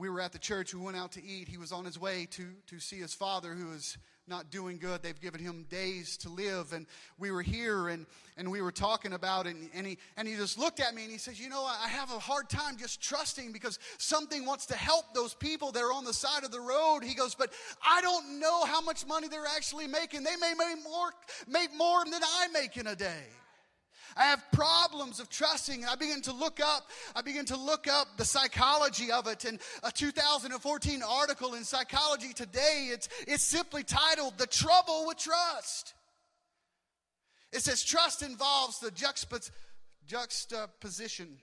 we 0.00 0.08
were 0.08 0.20
at 0.20 0.32
the 0.32 0.38
church. 0.38 0.74
We 0.74 0.80
went 0.80 0.96
out 0.96 1.12
to 1.12 1.24
eat. 1.24 1.46
He 1.46 1.58
was 1.58 1.72
on 1.72 1.84
his 1.84 2.00
way 2.00 2.26
to, 2.30 2.46
to 2.68 2.80
see 2.80 2.96
his 2.96 3.12
father 3.12 3.52
who 3.52 3.72
is 3.72 3.98
not 4.26 4.50
doing 4.50 4.78
good. 4.78 5.02
They've 5.02 5.20
given 5.20 5.40
him 5.40 5.66
days 5.68 6.16
to 6.18 6.30
live. 6.30 6.72
And 6.72 6.86
we 7.18 7.30
were 7.30 7.42
here 7.42 7.88
and, 7.88 8.06
and 8.38 8.50
we 8.50 8.62
were 8.62 8.72
talking 8.72 9.12
about 9.12 9.46
it. 9.46 9.56
And, 9.56 9.68
and, 9.74 9.86
he, 9.86 9.98
and 10.16 10.26
he 10.26 10.36
just 10.36 10.58
looked 10.58 10.80
at 10.80 10.94
me 10.94 11.02
and 11.02 11.12
he 11.12 11.18
says, 11.18 11.38
You 11.38 11.50
know, 11.50 11.64
I 11.64 11.88
have 11.88 12.10
a 12.10 12.18
hard 12.18 12.48
time 12.48 12.78
just 12.78 13.02
trusting 13.02 13.52
because 13.52 13.78
something 13.98 14.46
wants 14.46 14.66
to 14.66 14.74
help 14.74 15.12
those 15.12 15.34
people 15.34 15.70
that 15.72 15.82
are 15.82 15.92
on 15.92 16.04
the 16.04 16.14
side 16.14 16.44
of 16.44 16.50
the 16.50 16.60
road. 16.60 17.00
He 17.02 17.14
goes, 17.14 17.34
But 17.34 17.52
I 17.86 18.00
don't 18.00 18.40
know 18.40 18.64
how 18.64 18.80
much 18.80 19.06
money 19.06 19.28
they're 19.28 19.44
actually 19.54 19.86
making. 19.86 20.22
They 20.22 20.36
may 20.36 20.54
make 20.56 20.82
more, 20.82 21.10
make 21.46 21.76
more 21.76 22.04
than 22.04 22.22
I 22.22 22.46
make 22.54 22.78
in 22.78 22.86
a 22.86 22.96
day. 22.96 23.24
I 24.16 24.24
have 24.24 24.42
problems 24.52 25.20
of 25.20 25.28
trusting. 25.28 25.84
I 25.84 25.94
begin 25.94 26.22
to 26.22 26.32
look 26.32 26.60
up, 26.60 26.88
I 27.14 27.22
begin 27.22 27.44
to 27.46 27.56
look 27.56 27.86
up 27.88 28.16
the 28.16 28.24
psychology 28.24 29.10
of 29.10 29.26
it. 29.26 29.44
And 29.44 29.60
a 29.82 29.90
2014 29.90 31.02
article 31.02 31.54
in 31.54 31.64
Psychology 31.64 32.32
Today, 32.32 32.88
it's, 32.92 33.08
it's 33.26 33.44
simply 33.44 33.82
titled 33.82 34.38
The 34.38 34.46
Trouble 34.46 35.04
with 35.06 35.18
Trust. 35.18 35.94
It 37.52 37.62
says 37.62 37.82
trust 37.82 38.22
involves 38.22 38.78
the 38.78 38.90
juxtapos- 38.90 39.50
juxtaposition. 40.06 41.38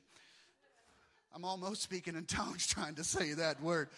I'm 1.35 1.43
almost 1.43 1.81
speaking 1.81 2.15
in 2.15 2.25
tongues 2.25 2.65
trying 2.67 2.95
to 2.95 3.03
say 3.03 3.33
that 3.33 3.61
word. 3.61 3.89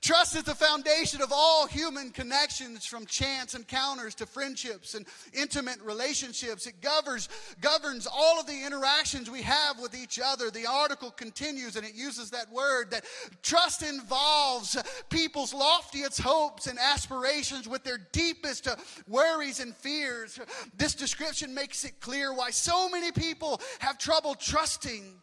Trust 0.00 0.36
is 0.36 0.44
the 0.44 0.54
foundation 0.54 1.22
of 1.22 1.32
all 1.32 1.66
human 1.66 2.10
connections 2.10 2.86
from 2.86 3.06
chance 3.06 3.54
encounters 3.54 4.14
to 4.16 4.26
friendships 4.26 4.94
and 4.94 5.06
intimate 5.32 5.80
relationships. 5.82 6.66
It 6.66 6.80
governs, 6.80 7.28
governs 7.60 8.06
all 8.06 8.38
of 8.38 8.46
the 8.46 8.64
interactions 8.64 9.30
we 9.30 9.42
have 9.42 9.80
with 9.80 9.94
each 9.94 10.20
other. 10.22 10.50
The 10.50 10.66
article 10.66 11.10
continues 11.10 11.76
and 11.76 11.86
it 11.86 11.94
uses 11.94 12.30
that 12.30 12.50
word 12.52 12.90
that 12.90 13.04
trust 13.42 13.82
involves 13.82 14.76
people's 15.10 15.54
loftiest 15.54 16.20
hopes 16.20 16.66
and 16.66 16.78
aspirations 16.78 17.68
with 17.68 17.84
their 17.84 17.98
deepest 18.12 18.68
worries 19.08 19.60
and 19.60 19.74
fears. 19.74 20.38
This 20.76 20.94
description 20.94 21.54
makes 21.54 21.84
it 21.84 22.00
clear 22.00 22.32
why 22.32 22.50
so 22.50 22.88
many 22.88 23.12
people 23.12 23.60
have 23.80 23.98
trouble 23.98 24.34
trusting 24.34 25.20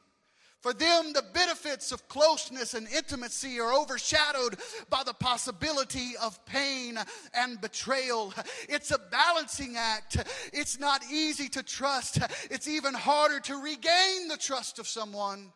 for 0.63 0.73
them, 0.73 1.11
the 1.11 1.25
benefits 1.33 1.91
of 1.91 2.07
closeness 2.07 2.73
and 2.73 2.87
intimacy 2.87 3.59
are 3.59 3.73
overshadowed 3.73 4.55
by 4.89 5.03
the 5.05 5.13
possibility 5.13 6.13
of 6.21 6.43
pain 6.45 6.97
and 7.33 7.59
betrayal. 7.59 8.33
It's 8.69 8.89
a 8.91 8.97
balancing 9.11 9.75
act. 9.75 10.25
It's 10.53 10.79
not 10.79 11.03
easy 11.11 11.49
to 11.49 11.63
trust. 11.63 12.19
It's 12.49 12.69
even 12.69 12.93
harder 12.93 13.41
to 13.41 13.61
regain 13.61 14.29
the 14.29 14.37
trust 14.39 14.79
of 14.79 14.87
someone. 14.87 15.51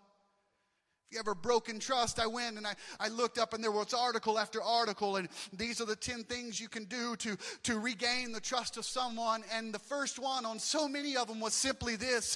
If 1.10 1.14
you 1.14 1.20
ever 1.20 1.36
broken 1.36 1.80
trust, 1.80 2.20
I 2.20 2.28
went 2.28 2.58
and 2.58 2.68
I, 2.68 2.74
I 3.00 3.08
looked 3.08 3.38
up 3.38 3.54
and 3.54 3.64
there 3.64 3.72
was 3.72 3.94
article 3.94 4.38
after 4.38 4.62
article, 4.62 5.16
and 5.16 5.30
these 5.54 5.80
are 5.80 5.86
the 5.86 5.96
10 5.96 6.26
things 6.26 6.60
you 6.60 6.68
can 6.68 6.84
do 6.84 7.16
to, 7.16 7.38
to 7.64 7.80
regain 7.80 8.34
the 8.34 8.42
trust 8.42 8.76
of 8.76 8.84
someone. 8.84 9.46
And 9.54 9.74
the 9.74 9.80
first 9.80 10.20
one 10.20 10.46
on 10.46 10.60
so 10.60 10.86
many 10.86 11.16
of 11.16 11.30
them 11.30 11.40
was 11.40 11.54
simply 11.54 11.96
this 11.96 12.36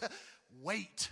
wait. 0.61 1.09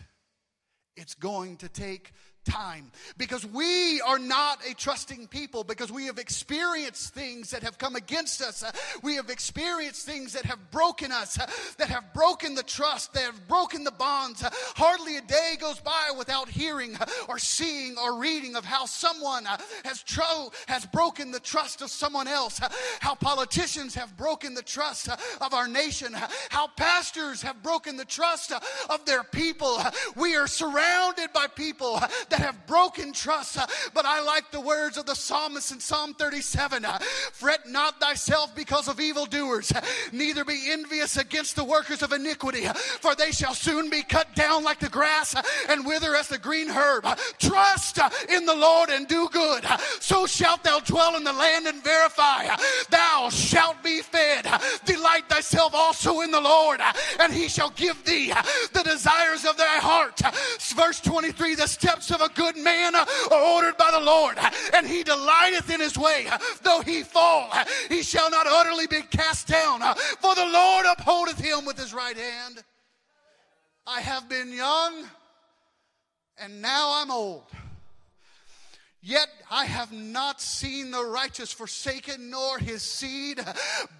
It's 0.99 1.15
going 1.15 1.55
to 1.57 1.69
take 1.69 2.11
time 2.45 2.91
because 3.17 3.45
we 3.45 4.01
are 4.01 4.19
not 4.19 4.59
a 4.69 4.73
trusting 4.73 5.27
people 5.27 5.63
because 5.63 5.91
we 5.91 6.05
have 6.05 6.17
experienced 6.17 7.13
things 7.13 7.51
that 7.51 7.63
have 7.63 7.77
come 7.77 7.95
against 7.95 8.41
us. 8.41 8.63
We 9.03 9.15
have 9.15 9.29
experienced 9.29 10.05
things 10.05 10.33
that 10.33 10.45
have 10.45 10.71
broken 10.71 11.11
us, 11.11 11.37
that 11.77 11.89
have 11.89 12.13
broken 12.13 12.55
the 12.55 12.63
trust, 12.63 13.13
that 13.13 13.23
have 13.23 13.47
broken 13.47 13.83
the 13.83 13.91
bonds. 13.91 14.43
Hardly 14.75 15.17
a 15.17 15.21
day 15.21 15.55
goes 15.59 15.79
by 15.79 16.11
without 16.17 16.49
hearing 16.49 16.97
or 17.27 17.37
seeing 17.39 17.97
or 17.97 18.19
reading 18.19 18.55
of 18.55 18.65
how 18.65 18.85
someone 18.85 19.45
has 19.85 20.03
tro- 20.03 20.51
has 20.67 20.85
broken 20.85 21.31
the 21.31 21.39
trust 21.39 21.81
of 21.81 21.89
someone 21.89 22.27
else, 22.27 22.59
how 22.99 23.15
politicians 23.15 23.95
have 23.95 24.15
broken 24.17 24.53
the 24.53 24.61
trust 24.61 25.09
of 25.41 25.53
our 25.53 25.67
nation, 25.67 26.13
how 26.49 26.67
pastors 26.67 27.41
have 27.41 27.61
broken 27.63 27.97
the 27.97 28.05
trust 28.05 28.51
of 28.89 29.05
their 29.05 29.23
people. 29.23 29.81
We 30.15 30.35
are 30.35 30.47
surrounded 30.47 31.33
by 31.33 31.47
people 31.47 31.99
that 32.29 32.39
have 32.39 32.65
broken 32.67 33.13
trust. 33.13 33.57
Uh, 33.57 33.65
but 33.93 34.05
I 34.05 34.21
like 34.21 34.51
the 34.51 34.61
words 34.61 34.97
of 34.97 35.05
the 35.05 35.15
psalmist 35.15 35.71
in 35.71 35.79
Psalm 35.79 36.13
37 36.13 36.85
uh, 36.85 36.97
Fret 37.33 37.67
not 37.67 37.99
thyself 37.99 38.55
because 38.55 38.87
of 38.87 38.99
evildoers, 38.99 39.71
neither 40.11 40.45
be 40.45 40.67
envious 40.69 41.17
against 41.17 41.55
the 41.55 41.63
workers 41.63 42.01
of 42.01 42.13
iniquity, 42.13 42.65
for 43.01 43.15
they 43.15 43.31
shall 43.31 43.53
soon 43.53 43.89
be 43.89 44.03
cut 44.03 44.33
down 44.35 44.63
like 44.63 44.79
the 44.79 44.89
grass 44.89 45.35
and 45.69 45.85
wither 45.85 46.15
as 46.15 46.27
the 46.27 46.37
green 46.37 46.69
herb. 46.69 47.05
Trust 47.39 47.99
uh, 47.99 48.09
in 48.29 48.45
the 48.45 48.55
Lord 48.55 48.89
and 48.89 49.07
do 49.07 49.29
good. 49.29 49.65
So 49.99 50.25
shalt 50.25 50.63
thou 50.63 50.79
dwell 50.79 51.15
in 51.15 51.23
the 51.23 51.33
land 51.33 51.67
and 51.67 51.83
verify. 51.83 52.47
Thou 52.89 53.29
shalt 53.29 53.83
be 53.83 54.01
fed. 54.01 54.47
Delight 54.85 55.27
thyself 55.29 55.73
also 55.73 56.21
in 56.21 56.31
the 56.31 56.41
Lord, 56.41 56.81
and 57.19 57.33
he 57.33 57.47
shall 57.47 57.71
give 57.71 58.03
thee 58.03 58.33
the 58.73 58.83
desires 58.83 59.45
of 59.45 59.57
thy 59.57 59.77
heart. 59.77 60.21
Verse 60.75 60.99
23 61.01 61.55
The 61.55 61.67
steps 61.67 62.11
of 62.11 62.18
a 62.21 62.29
good 62.29 62.57
man 62.57 62.95
uh, 62.95 63.05
are 63.31 63.55
ordered 63.55 63.77
by 63.77 63.91
the 63.91 63.99
Lord, 63.99 64.37
and 64.73 64.87
he 64.87 65.03
delighteth 65.03 65.69
in 65.69 65.79
his 65.79 65.97
way. 65.97 66.27
Though 66.63 66.81
he 66.81 67.03
fall, 67.03 67.51
he 67.87 68.03
shall 68.03 68.29
not 68.29 68.47
utterly 68.47 68.87
be 68.87 69.01
cast 69.01 69.47
down, 69.47 69.81
uh, 69.81 69.93
for 69.93 70.35
the 70.35 70.45
Lord 70.45 70.85
upholdeth 70.85 71.39
him 71.39 71.65
with 71.65 71.77
his 71.77 71.93
right 71.93 72.17
hand. 72.17 72.63
I 73.87 74.01
have 74.01 74.29
been 74.29 74.53
young, 74.53 75.05
and 76.37 76.61
now 76.61 77.01
I'm 77.01 77.11
old. 77.11 77.43
Yet 79.01 79.29
I 79.49 79.63
have 79.63 79.93
not 79.93 80.41
seen 80.41 80.91
the 80.91 81.03
righteous 81.03 81.53
forsaken, 81.53 82.29
nor 82.29 82.59
his 82.59 82.83
seed 82.83 83.39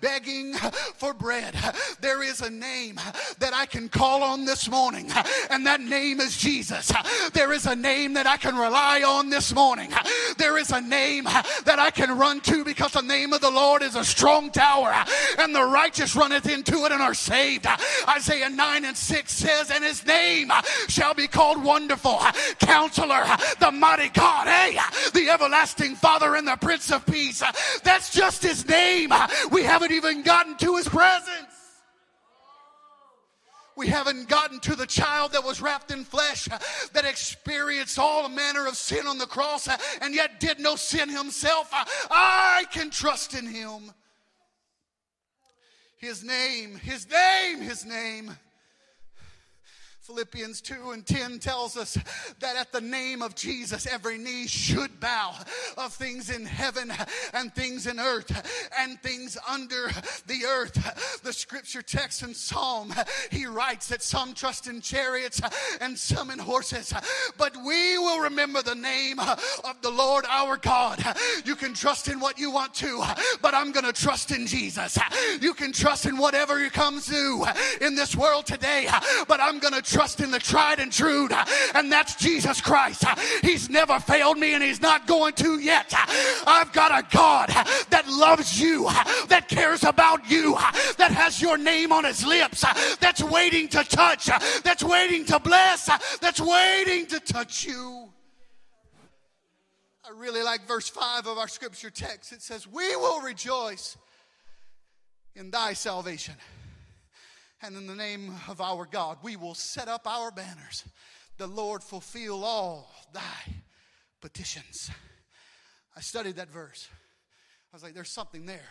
begging 0.02 0.54
for 0.96 1.14
bread. 1.14 1.56
There 2.02 2.22
is 2.22 2.42
a 2.42 2.50
name 2.50 3.00
that 3.40 3.54
I 3.54 3.66
can 3.66 3.88
call 3.88 4.24
on 4.24 4.44
this 4.44 4.70
morning, 4.70 5.10
and 5.50 5.66
that 5.66 5.80
name 5.80 6.20
is 6.20 6.36
Jesus. 6.36 6.92
There 7.32 7.54
is 7.54 7.66
a 7.66 7.78
name 7.78 8.14
that 8.16 8.28
I 8.28 8.36
can 8.36 8.58
rely 8.58 9.04
on 9.04 9.30
this 9.30 9.56
morning. 9.56 9.90
There 10.38 10.58
is 10.58 10.72
a 10.72 10.82
name 10.82 11.24
that 11.24 11.80
I 11.80 11.92
can 11.92 12.18
run 12.18 12.42
to 12.42 12.66
because 12.66 12.92
the 12.92 13.02
name 13.02 13.32
of 13.32 13.40
the 13.40 13.52
Lord 13.52 13.82
is 13.82 13.96
a 13.96 14.04
strong 14.04 14.52
tower, 14.52 14.94
and 15.38 15.56
the 15.56 15.64
righteous 15.64 16.14
runneth 16.14 16.50
into 16.50 16.84
it 16.86 16.92
and 16.92 17.02
are 17.02 17.14
saved. 17.14 17.66
Isaiah 18.08 18.50
9 18.50 18.84
and 18.84 18.98
6 18.98 19.32
says, 19.32 19.72
And 19.72 19.84
his 19.84 20.06
name 20.06 20.52
shall 20.90 21.14
be 21.14 21.28
called 21.28 21.64
Wonderful, 21.64 22.20
Counselor, 22.60 23.24
the 23.62 23.72
Mighty 23.72 24.10
God. 24.10 24.48
Hey, 24.48 24.78
the 25.14 25.30
everlasting 25.30 25.96
Father 25.96 26.36
and 26.36 26.48
the 26.48 26.56
Prince 26.56 26.92
of 26.92 27.06
Peace. 27.06 27.44
That's 27.84 28.12
just 28.12 28.44
his 28.44 28.68
name. 28.68 29.12
We 29.52 29.64
haven't 29.64 29.92
even 29.92 30.24
gotten 30.24 30.58
to 30.58 30.76
his 30.78 30.88
presence. 30.88 31.48
We 33.76 33.88
haven't 33.88 34.28
gotten 34.28 34.60
to 34.62 34.76
the 34.76 34.86
child 34.86 35.32
that 35.32 35.46
was 35.46 35.62
wrapped 35.62 35.92
in 35.92 36.04
flesh, 36.04 36.50
that 36.92 37.06
experienced 37.06 37.98
all 37.98 38.28
manner 38.28 38.68
of 38.68 38.76
sin 38.76 39.08
on 39.08 39.18
the 39.18 39.26
cross, 39.26 39.70
and 40.02 40.14
yet 40.14 40.42
did 40.42 40.60
no 40.60 40.76
sin 40.76 41.08
himself. 41.08 41.70
I 41.72 42.66
can 42.72 42.90
trust 42.90 43.36
in 43.36 43.48
him. 43.48 43.94
His 46.00 46.24
name, 46.24 46.76
His 46.76 47.08
name, 47.10 47.60
His 47.62 47.86
name. 47.86 48.32
Philippians 50.10 50.62
2 50.62 50.90
and 50.92 51.06
10 51.06 51.38
tells 51.38 51.78
us 51.78 51.96
that 52.40 52.56
at 52.56 52.72
the 52.72 52.82
name 52.82 53.22
of 53.22 53.36
Jesus, 53.36 53.86
every 53.86 54.18
knee 54.18 54.48
should 54.48 55.00
bow 55.00 55.36
of 55.78 55.94
things 55.94 56.32
in 56.32 56.48
heaven 56.48 56.92
and 57.32 57.54
things 57.54 57.86
in 57.86 58.00
earth 58.00 58.32
and 58.80 59.00
things 59.04 59.38
under 59.48 59.88
the 60.26 60.46
earth. 60.48 61.22
The 61.24 61.32
scripture 61.32 61.84
text 61.84 62.24
in 62.24 62.34
Psalm, 62.34 62.92
he 63.30 63.46
writes 63.46 63.88
that 63.90 64.02
some 64.02 64.34
trust 64.34 64.66
in 64.66 64.82
chariots 64.82 65.42
and 65.80 65.96
some 65.96 66.32
in 66.32 66.40
horses, 66.40 66.92
but 67.38 67.56
we 67.58 68.00
will 68.00 68.22
remember 68.22 68.64
the 68.64 68.74
name 68.74 69.20
of 69.20 69.80
the 69.84 69.92
Lord 69.92 70.26
our 70.28 70.58
God. 70.58 71.04
You 71.46 71.56
can 71.56 71.76
trust 71.76 72.08
in 72.08 72.20
what 72.20 72.40
you 72.40 72.50
want 72.50 72.74
to, 72.76 73.04
but 73.44 73.54
I'm 73.54 73.72
going 73.72 73.86
to 73.86 73.94
trust 73.94 74.32
in 74.32 74.48
Jesus. 74.48 74.98
You 75.40 75.54
can 75.54 75.72
trust 75.72 76.08
in 76.08 76.18
whatever 76.18 76.68
comes 76.70 77.06
to 77.08 77.46
in 77.82 77.94
this 77.94 78.16
world 78.16 78.46
today, 78.46 78.88
but 79.28 79.40
I'm 79.40 79.60
going 79.60 79.74
to 79.74 79.82
trust 80.00 80.22
in 80.22 80.32
the 80.32 80.40
tried 80.40 80.80
and 80.80 80.94
true, 80.94 81.28
uh, 81.30 81.44
and 81.76 81.92
that's 81.92 82.16
Jesus 82.16 82.62
Christ. 82.62 83.06
Uh, 83.06 83.16
he's 83.42 83.70
never 83.70 84.00
failed 84.00 84.38
me, 84.38 84.54
and 84.54 84.64
He's 84.64 84.80
not 84.80 85.06
going 85.06 85.34
to 85.34 85.60
yet. 85.60 85.94
Uh, 85.94 86.06
I've 86.48 86.72
got 86.72 86.98
a 86.98 87.06
God 87.14 87.50
that 87.90 88.08
loves 88.08 88.62
you, 88.62 88.86
that 89.28 89.50
cares 89.50 89.84
about 89.84 90.32
you, 90.32 90.54
that 90.98 91.12
has 91.12 91.42
your 91.42 91.58
name 91.58 91.92
on 91.92 92.06
His 92.06 92.26
lips, 92.26 92.64
that's 93.02 93.22
waiting 93.22 93.68
to 93.68 93.84
touch, 93.84 94.28
that's 94.64 94.84
waiting 94.84 95.26
to 95.26 95.38
bless, 95.38 95.90
that's 96.20 96.40
waiting 96.40 97.06
to 97.08 97.20
touch 97.20 97.66
you. 97.66 98.08
I 100.06 100.18
really 100.18 100.44
like 100.44 100.66
verse 100.66 100.88
5 100.88 101.28
of 101.28 101.38
our 101.38 101.50
scripture 101.50 101.90
text. 101.90 102.32
It 102.32 102.42
says, 102.42 102.66
We 102.66 102.96
will 102.96 103.20
rejoice 103.20 103.98
in 105.36 105.52
thy 105.52 105.74
salvation. 105.74 106.36
And 107.62 107.76
in 107.76 107.88
the 107.88 107.96
name 107.96 108.34
of 108.48 108.62
our 108.62 108.86
God, 108.86 109.18
we 109.22 109.36
will 109.36 109.54
set 109.54 109.88
up 109.88 110.08
our 110.08 110.32
banners. 110.32 110.86
The 111.38 111.48
Lord 111.48 111.84
fulfill 111.84 112.44
all 112.46 112.90
thy 113.14 113.22
petitions. 114.22 114.90
I 115.96 116.02
studied 116.02 116.38
that 116.38 116.50
verse. 116.50 116.88
I 117.72 117.76
was 117.76 117.84
like, 117.84 117.94
there's 117.94 118.10
something 118.10 118.46
there. 118.46 118.70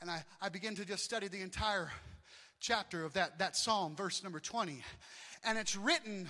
And 0.00 0.10
I, 0.10 0.24
I 0.40 0.48
began 0.48 0.74
to 0.76 0.84
just 0.84 1.04
study 1.04 1.28
the 1.28 1.40
entire 1.40 1.90
chapter 2.60 3.04
of 3.04 3.14
that, 3.14 3.38
that 3.38 3.56
psalm, 3.56 3.96
verse 3.96 4.22
number 4.22 4.40
20. 4.40 4.82
And 5.44 5.58
it's 5.58 5.76
written 5.76 6.28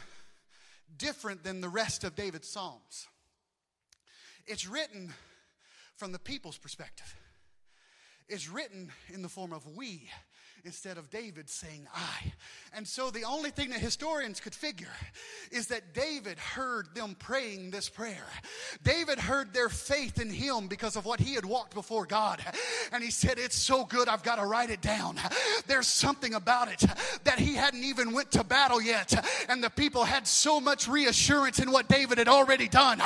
different 0.97 1.45
than 1.45 1.61
the 1.61 1.69
rest 1.69 2.05
of 2.05 2.15
David's 2.15 2.49
psalms. 2.49 3.07
It's 4.47 4.67
written 4.67 5.13
from 5.97 6.13
the 6.13 6.19
people's 6.19 6.59
perspective. 6.59 7.15
It's 8.29 8.49
written 8.49 8.91
in 9.13 9.23
the 9.23 9.29
form 9.29 9.53
of 9.53 9.67
we 9.77 10.09
instead 10.67 10.99
of 10.99 11.09
David 11.11 11.49
saying 11.49 11.87
I. 11.95 12.33
And 12.75 12.87
so 12.87 13.11
the 13.11 13.23
only 13.23 13.51
thing 13.51 13.71
that 13.71 13.79
historians 13.79 14.41
could 14.41 14.55
figure 14.55 14.91
is 15.51 15.69
that 15.69 15.95
David 15.95 16.39
heard 16.39 16.89
them 16.95 17.17
praying 17.19 17.71
this 17.71 17.89
prayer. 17.89 18.27
David 18.83 19.19
heard 19.19 19.55
their 19.55 19.69
faith 19.69 20.21
in 20.21 20.29
him 20.29 20.67
because 20.67 20.97
of 20.97 21.07
what 21.07 21.21
he 21.21 21.35
had 21.35 21.45
walked 21.45 21.73
before 21.73 22.05
God. 22.05 22.43
And 22.93 23.03
he 23.03 23.11
said, 23.11 23.39
It's 23.39 23.57
so 23.57 23.85
good, 23.85 24.09
I've 24.09 24.25
got 24.25 24.37
to 24.37 24.45
write 24.45 24.71
it 24.71 24.81
down. 24.81 25.19
There's 25.69 25.87
something 25.87 26.35
about 26.35 26.71
it 26.71 26.85
that 27.25 27.39
he 27.39 27.55
hadn't 27.55 27.85
even 27.85 28.13
went 28.13 28.33
to 28.33 28.45
battle 28.45 28.83
yet. 28.83 29.15
And 29.49 29.63
the 29.63 29.71
people 29.71 30.05
had 30.05 30.27
so 30.27 30.61
much 30.61 30.89
reassurance 30.89 31.61
in 31.61 31.71
what 31.71 31.89
David 31.89 32.19
had 32.19 32.29
already 32.29 32.69
done 32.69 33.01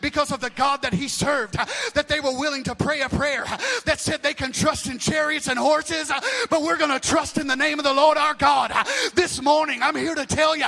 because 0.00 0.32
of 0.32 0.40
the 0.40 0.50
God 0.50 0.82
that 0.82 0.94
he 0.94 1.08
served 1.08 1.54
that 1.94 2.08
they 2.08 2.20
were 2.20 2.36
willing 2.38 2.64
to 2.64 2.74
pray 2.74 3.02
a 3.02 3.08
prayer 3.10 3.44
that 3.84 4.00
said 4.00 4.22
they 4.22 4.34
can 4.34 4.52
trust 4.52 4.86
in 4.86 4.98
chariots 4.98 5.48
and 5.48 5.58
horses, 5.58 6.10
but 6.48 6.62
we're 6.62 6.78
going 6.78 6.90
to 6.90 7.01
trust 7.02 7.38
in 7.38 7.46
the 7.46 7.56
name 7.56 7.78
of 7.78 7.84
the 7.84 7.92
Lord 7.92 8.16
our 8.16 8.34
God. 8.34 8.72
This 9.14 9.42
morning, 9.42 9.82
I'm 9.82 9.96
here 9.96 10.14
to 10.14 10.26
tell 10.26 10.56
you 10.56 10.62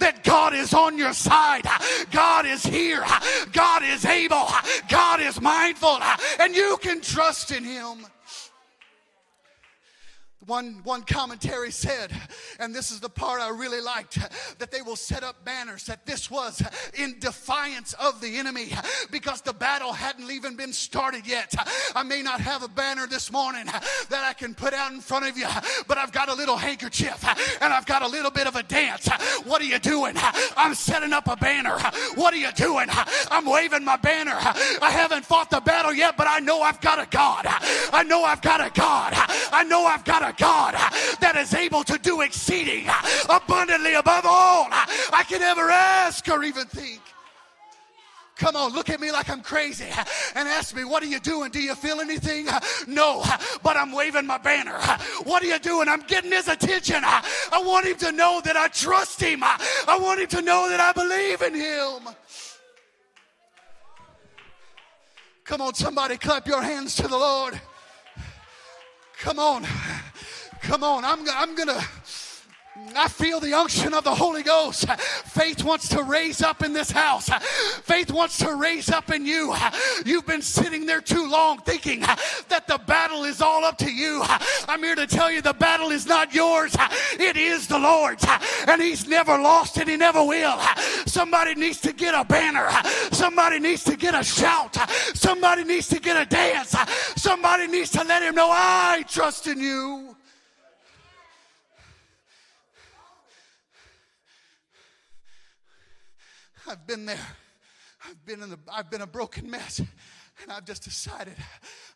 that 0.00 0.20
God 0.24 0.54
is 0.54 0.74
on 0.74 0.98
your 0.98 1.12
side. 1.12 1.66
God 2.10 2.46
is 2.46 2.64
here. 2.64 3.04
God 3.52 3.82
is 3.82 4.04
able. 4.04 4.48
God 4.88 5.20
is 5.20 5.40
mindful. 5.40 5.98
And 6.40 6.54
you 6.54 6.76
can 6.82 7.00
trust 7.00 7.52
in 7.52 7.64
Him. 7.64 8.06
One, 10.46 10.80
one 10.84 11.02
commentary 11.02 11.72
said, 11.72 12.12
and 12.60 12.72
this 12.72 12.92
is 12.92 13.00
the 13.00 13.08
part 13.08 13.40
I 13.40 13.48
really 13.48 13.80
liked, 13.80 14.18
that 14.60 14.70
they 14.70 14.80
will 14.80 14.94
set 14.94 15.24
up 15.24 15.44
banners, 15.44 15.84
that 15.86 16.06
this 16.06 16.30
was 16.30 16.62
in 16.94 17.18
defiance 17.18 17.94
of 17.94 18.20
the 18.20 18.36
enemy 18.36 18.68
because 19.10 19.40
the 19.40 19.52
battle 19.52 19.92
hadn't 19.92 20.30
even 20.30 20.54
been 20.54 20.72
started 20.72 21.26
yet. 21.26 21.52
I 21.96 22.04
may 22.04 22.22
not 22.22 22.40
have 22.40 22.62
a 22.62 22.68
banner 22.68 23.08
this 23.08 23.32
morning 23.32 23.66
that 23.66 24.24
I 24.24 24.34
can 24.34 24.54
put 24.54 24.72
out 24.72 24.92
in 24.92 25.00
front 25.00 25.26
of 25.26 25.36
you, 25.36 25.48
but 25.88 25.98
I've 25.98 26.12
got 26.12 26.28
a 26.28 26.34
little 26.34 26.56
handkerchief 26.56 27.24
and 27.60 27.72
I've 27.72 27.86
got 27.86 28.02
a 28.02 28.08
little 28.08 28.30
bit 28.30 28.46
of 28.46 28.54
a 28.54 28.62
dance. 28.62 29.08
What 29.46 29.60
are 29.60 29.66
you 29.66 29.80
doing? 29.80 30.14
I'm 30.56 30.74
setting 30.74 31.12
up 31.12 31.26
a 31.26 31.34
banner. 31.34 31.76
What 32.14 32.32
are 32.32 32.38
you 32.38 32.52
doing? 32.52 32.86
I'm 33.32 33.46
waving 33.46 33.84
my 33.84 33.96
banner. 33.96 34.36
I 34.38 34.90
haven't 34.92 35.24
fought 35.24 35.50
the 35.50 35.60
battle 35.60 35.92
yet, 35.92 36.16
but 36.16 36.28
I 36.28 36.38
know 36.38 36.62
I've 36.62 36.80
got 36.80 37.00
a 37.00 37.08
God. 37.10 37.46
I 37.48 38.04
know 38.04 38.22
I've 38.22 38.42
got 38.42 38.60
a 38.60 38.70
God. 38.70 39.12
I 39.52 39.64
know 39.64 39.86
I've 39.86 40.04
got 40.04 40.22
a 40.22 40.35
God 40.36 40.74
that 41.20 41.36
is 41.36 41.54
able 41.54 41.84
to 41.84 41.98
do 41.98 42.20
exceeding 42.20 42.86
abundantly 43.28 43.94
above 43.94 44.24
all 44.26 44.68
I 44.70 45.24
can 45.28 45.42
ever 45.42 45.70
ask 45.70 46.28
or 46.28 46.42
even 46.44 46.66
think. 46.66 47.00
Come 48.36 48.54
on, 48.54 48.72
look 48.72 48.90
at 48.90 49.00
me 49.00 49.10
like 49.10 49.30
I'm 49.30 49.40
crazy 49.40 49.86
and 50.34 50.46
ask 50.46 50.76
me, 50.76 50.84
What 50.84 51.02
are 51.02 51.06
you 51.06 51.20
doing? 51.20 51.50
Do 51.50 51.60
you 51.60 51.74
feel 51.74 52.00
anything? 52.00 52.46
No, 52.86 53.24
but 53.62 53.76
I'm 53.76 53.92
waving 53.92 54.26
my 54.26 54.36
banner. 54.38 54.78
What 55.24 55.42
are 55.42 55.46
you 55.46 55.58
doing? 55.58 55.88
I'm 55.88 56.02
getting 56.02 56.30
his 56.30 56.46
attention. 56.46 57.02
I 57.02 57.62
want 57.64 57.86
him 57.86 57.96
to 57.96 58.12
know 58.12 58.42
that 58.44 58.56
I 58.56 58.68
trust 58.68 59.20
him. 59.22 59.40
I 59.42 59.98
want 60.00 60.20
him 60.20 60.26
to 60.28 60.42
know 60.42 60.68
that 60.68 60.80
I 60.80 60.92
believe 60.92 61.42
in 61.42 61.54
him. 61.54 62.14
Come 65.44 65.62
on, 65.62 65.74
somebody 65.74 66.18
clap 66.18 66.46
your 66.46 66.60
hands 66.60 66.94
to 66.96 67.08
the 67.08 67.16
Lord. 67.16 67.58
Come 69.18 69.38
on. 69.38 69.64
Come 70.66 70.82
on. 70.82 71.04
I'm, 71.04 71.20
I'm 71.30 71.54
going 71.54 71.68
to. 71.68 71.84
I 72.96 73.06
feel 73.08 73.38
the 73.38 73.54
unction 73.54 73.94
of 73.94 74.02
the 74.02 74.14
Holy 74.14 74.42
Ghost. 74.42 74.90
Faith 74.90 75.62
wants 75.62 75.88
to 75.90 76.02
raise 76.02 76.42
up 76.42 76.62
in 76.62 76.72
this 76.72 76.90
house. 76.90 77.30
Faith 77.84 78.10
wants 78.10 78.36
to 78.38 78.54
raise 78.56 78.90
up 78.90 79.10
in 79.12 79.24
you. 79.24 79.54
You've 80.04 80.26
been 80.26 80.42
sitting 80.42 80.84
there 80.86 81.00
too 81.00 81.30
long 81.30 81.58
thinking 81.60 82.00
that 82.00 82.64
the 82.66 82.78
battle 82.86 83.22
is 83.22 83.40
all 83.40 83.64
up 83.64 83.78
to 83.78 83.90
you. 83.90 84.22
I'm 84.68 84.82
here 84.82 84.96
to 84.96 85.06
tell 85.06 85.30
you 85.30 85.40
the 85.40 85.54
battle 85.54 85.90
is 85.90 86.04
not 86.04 86.34
yours. 86.34 86.76
It 87.12 87.36
is 87.36 87.68
the 87.68 87.78
Lord's. 87.78 88.26
And 88.66 88.82
He's 88.82 89.06
never 89.06 89.38
lost 89.38 89.78
and 89.78 89.88
He 89.88 89.96
never 89.96 90.22
will. 90.22 90.58
Somebody 91.06 91.54
needs 91.54 91.80
to 91.82 91.92
get 91.92 92.12
a 92.12 92.24
banner. 92.24 92.68
Somebody 93.12 93.60
needs 93.60 93.84
to 93.84 93.96
get 93.96 94.16
a 94.16 94.24
shout. 94.24 94.74
Somebody 95.14 95.62
needs 95.62 95.88
to 95.88 96.00
get 96.00 96.20
a 96.20 96.26
dance. 96.26 96.74
Somebody 97.16 97.68
needs 97.68 97.90
to 97.90 98.02
let 98.02 98.22
Him 98.22 98.34
know 98.34 98.48
I 98.50 99.04
trust 99.08 99.46
in 99.46 99.60
you. 99.60 100.16
I've 106.68 106.86
been 106.86 107.06
there. 107.06 107.26
I've 108.08 108.24
been 108.24 108.42
in 108.42 108.50
the 108.50 108.58
I've 108.72 108.90
been 108.90 109.02
a 109.02 109.06
broken 109.06 109.50
mess. 109.50 109.80
And 110.42 110.52
I've 110.52 110.64
just 110.64 110.84
decided 110.84 111.34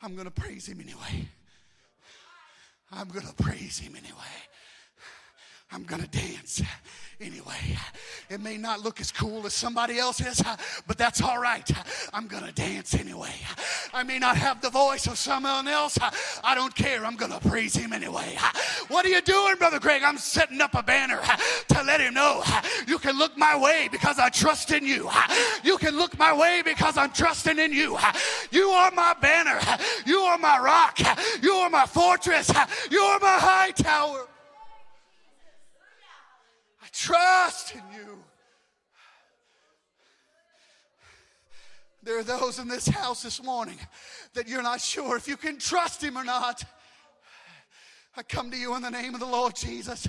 I'm 0.03 0.17
gonna 0.17 0.31
praise 0.31 0.67
him 0.67 0.81
anyway. 0.81 1.29
I'm 2.91 3.09
gonna 3.09 3.35
praise 3.37 3.79
him 3.79 3.97
anyway. 3.97 4.37
I'm 5.71 5.85
gonna 5.85 6.07
dance 6.07 6.63
anyway. 7.21 7.77
It 8.29 8.41
may 8.41 8.57
not 8.57 8.81
look 8.81 9.01
as 9.01 9.11
cool 9.11 9.45
as 9.45 9.53
somebody 9.53 9.99
else's, 9.99 10.43
but 10.87 10.97
that's 10.97 11.21
all 11.21 11.41
right. 11.41 11.69
I'm 12.15 12.27
gonna 12.27 12.53
dance 12.53 12.95
anyway. 12.95 13.35
I 13.93 14.03
may 14.05 14.19
not 14.19 14.37
have 14.37 14.61
the 14.61 14.71
voice 14.71 15.07
of 15.07 15.19
someone 15.19 15.69
else. 15.69 15.99
I 16.45 16.55
don't 16.55 16.75
care. 16.75 17.05
I'm 17.05 17.17
gonna 17.17 17.41
praise 17.41 17.75
him 17.75 17.93
anyway. 17.93 18.39
What 18.89 19.05
are 19.05 19.09
you 19.09 19.21
doing, 19.21 19.57
Brother 19.57 19.81
Greg? 19.81 20.03
I'm 20.05 20.19
setting 20.19 20.61
up 20.61 20.75
a 20.75 20.83
banner 20.83 21.21
to 21.69 21.83
let 21.83 22.01
him 22.01 22.15
know 22.15 22.43
you 22.87 22.99
can 22.99 23.19
look 23.19 23.37
my 23.37 23.59
way 23.59 23.89
because 23.91 24.19
I 24.19 24.29
trust 24.29 24.71
in 24.71 24.87
you. 24.87 25.11
You 25.65 25.77
can 25.79 25.97
look 25.97 26.19
my 26.19 26.33
way 26.33 26.63
because 26.65 26.97
I'm 26.97 27.11
trusting 27.11 27.59
in 27.59 27.73
you. 27.73 27.99
You 28.51 28.69
are 28.69 28.91
my 28.93 29.15
banner. 29.21 29.59
You 30.07 30.19
are 30.21 30.39
my 30.39 30.59
rock. 30.59 30.99
You 31.43 31.53
are 31.53 31.71
my 31.71 31.87
fortress. 31.87 32.51
You 32.91 33.01
are 33.01 33.19
my 33.21 33.39
high 33.39 33.71
tower. 33.73 34.27
Trust 36.93 37.75
in 37.75 37.83
you. 37.95 38.19
There 42.03 42.19
are 42.19 42.25
those 42.25 42.59
in 42.59 42.69
this 42.69 42.89
house 42.89 43.23
this 43.23 43.43
morning 43.43 43.79
that 44.35 44.49
you're 44.49 44.63
not 44.63 44.81
sure 44.81 45.17
if 45.17 45.29
you 45.29 45.37
can 45.37 45.59
trust 45.59 46.03
him 46.03 46.17
or 46.17 46.25
not. 46.25 46.65
I 48.17 48.23
come 48.23 48.51
to 48.51 48.57
you 48.57 48.75
in 48.75 48.83
the 48.83 48.91
name 48.91 49.15
of 49.15 49.21
the 49.21 49.27
Lord 49.27 49.55
Jesus 49.55 50.09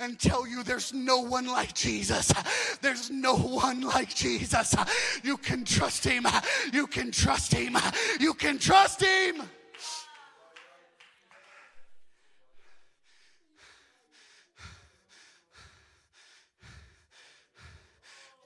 and 0.00 0.18
tell 0.18 0.46
you 0.46 0.62
there's 0.62 0.92
no 0.92 1.18
one 1.18 1.46
like 1.46 1.74
Jesus. 1.74 2.32
There's 2.80 3.10
no 3.10 3.36
one 3.36 3.82
like 3.82 4.14
Jesus. 4.14 4.74
You 5.22 5.36
can 5.36 5.64
trust 5.64 6.04
him. 6.04 6.26
You 6.72 6.86
can 6.86 7.10
trust 7.10 7.52
him. 7.52 7.76
You 8.18 8.34
can 8.34 8.58
trust 8.58 9.02
him. 9.02 9.42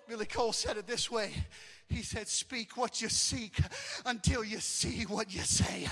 Billy 0.08 0.26
Cole 0.26 0.52
said 0.52 0.76
it 0.76 0.86
this 0.86 1.10
way. 1.10 1.32
He 1.88 2.02
said, 2.02 2.26
Speak 2.26 2.76
what 2.76 3.00
you 3.00 3.08
seek 3.08 3.58
until 4.04 4.42
you 4.42 4.58
see 4.58 5.04
what 5.04 5.32
you 5.32 5.40
say. 5.42 5.86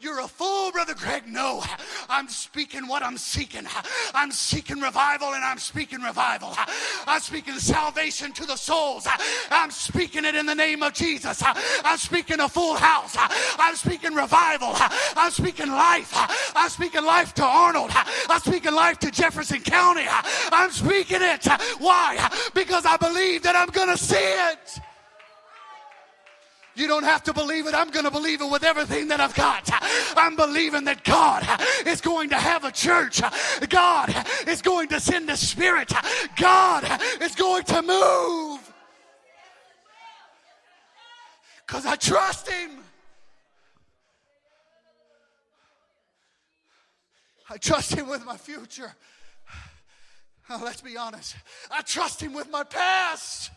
You're 0.00 0.20
a 0.20 0.28
fool, 0.28 0.70
Brother 0.70 0.94
Greg. 0.94 1.24
No, 1.26 1.62
I'm 2.08 2.28
speaking 2.28 2.86
what 2.86 3.02
I'm 3.02 3.16
seeking. 3.16 3.66
I'm 4.14 4.32
seeking 4.32 4.80
revival 4.80 5.34
and 5.34 5.42
I'm 5.42 5.58
speaking 5.58 6.02
revival. 6.02 6.54
I'm 7.06 7.20
speaking 7.20 7.54
salvation 7.54 8.32
to 8.34 8.46
the 8.46 8.56
souls. 8.56 9.08
I'm 9.50 9.70
speaking 9.70 10.24
it 10.24 10.34
in 10.34 10.46
the 10.46 10.54
name 10.54 10.82
of 10.82 10.92
Jesus. 10.92 11.42
I'm 11.44 11.98
speaking 11.98 12.40
a 12.40 12.48
full 12.48 12.76
house. 12.76 13.16
I'm 13.58 13.76
speaking 13.76 14.14
revival. 14.14 14.72
I'm 15.16 15.30
speaking 15.30 15.68
life. 15.68 16.12
I'm 16.54 16.68
speaking 16.68 17.04
life 17.04 17.32
to 17.34 17.44
Arnold. 17.44 17.90
I'm 17.94 18.40
speaking 18.40 18.74
life 18.74 18.98
to 19.00 19.10
Jefferson 19.10 19.62
County. 19.62 20.04
I'm 20.06 20.70
speaking 20.70 21.22
it. 21.22 21.46
Why? 21.78 22.30
Because 22.54 22.84
I 22.84 22.96
believe 22.98 23.42
that 23.44 23.56
I'm 23.56 23.68
going 23.68 23.88
to 23.88 23.98
see 23.98 24.16
it. 24.16 24.80
You 26.80 26.88
don't 26.88 27.04
have 27.04 27.22
to 27.24 27.34
believe 27.34 27.66
it. 27.66 27.74
I'm 27.74 27.90
going 27.90 28.06
to 28.06 28.10
believe 28.10 28.40
it 28.40 28.50
with 28.50 28.64
everything 28.64 29.08
that 29.08 29.20
I've 29.20 29.34
got. 29.34 29.68
I'm 30.16 30.34
believing 30.34 30.84
that 30.84 31.04
God 31.04 31.46
is 31.86 32.00
going 32.00 32.30
to 32.30 32.36
have 32.36 32.64
a 32.64 32.72
church. 32.72 33.20
God 33.68 34.14
is 34.46 34.62
going 34.62 34.88
to 34.88 34.98
send 34.98 35.28
the 35.28 35.36
Spirit. 35.36 35.92
God 36.36 36.90
is 37.20 37.34
going 37.34 37.64
to 37.64 37.82
move. 37.82 38.72
Because 41.66 41.84
I 41.84 41.96
trust 41.96 42.48
Him. 42.50 42.70
I 47.50 47.58
trust 47.58 47.92
Him 47.92 48.08
with 48.08 48.24
my 48.24 48.38
future. 48.38 48.94
Now, 50.48 50.64
let's 50.64 50.80
be 50.80 50.96
honest. 50.96 51.36
I 51.70 51.82
trust 51.82 52.22
Him 52.22 52.32
with 52.32 52.50
my 52.50 52.64
past. 52.64 53.50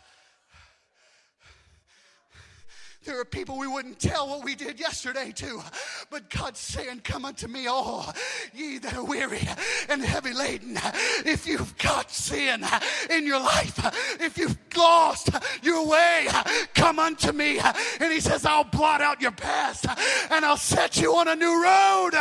There 3.04 3.20
are 3.20 3.24
people 3.24 3.58
we 3.58 3.66
wouldn't 3.66 3.98
tell 3.98 4.28
what 4.28 4.44
we 4.44 4.54
did 4.54 4.80
yesterday 4.80 5.30
to. 5.32 5.62
But 6.10 6.30
God's 6.30 6.60
saying, 6.60 7.02
Come 7.04 7.26
unto 7.26 7.48
me, 7.48 7.66
all 7.66 8.12
ye 8.54 8.78
that 8.78 8.94
are 8.94 9.04
weary 9.04 9.46
and 9.90 10.02
heavy 10.02 10.32
laden. 10.32 10.78
If 11.26 11.46
you've 11.46 11.76
got 11.76 12.10
sin 12.10 12.64
in 13.10 13.26
your 13.26 13.40
life, 13.40 13.78
if 14.20 14.38
you've 14.38 14.56
lost 14.76 15.30
your 15.62 15.86
way, 15.86 16.28
come 16.74 16.98
unto 16.98 17.32
me. 17.32 17.60
And 18.00 18.12
He 18.12 18.20
says, 18.20 18.46
I'll 18.46 18.64
blot 18.64 19.02
out 19.02 19.20
your 19.20 19.32
past 19.32 19.86
and 20.30 20.44
I'll 20.44 20.56
set 20.56 20.96
you 20.96 21.14
on 21.16 21.28
a 21.28 21.36
new 21.36 21.62
road 21.62 22.12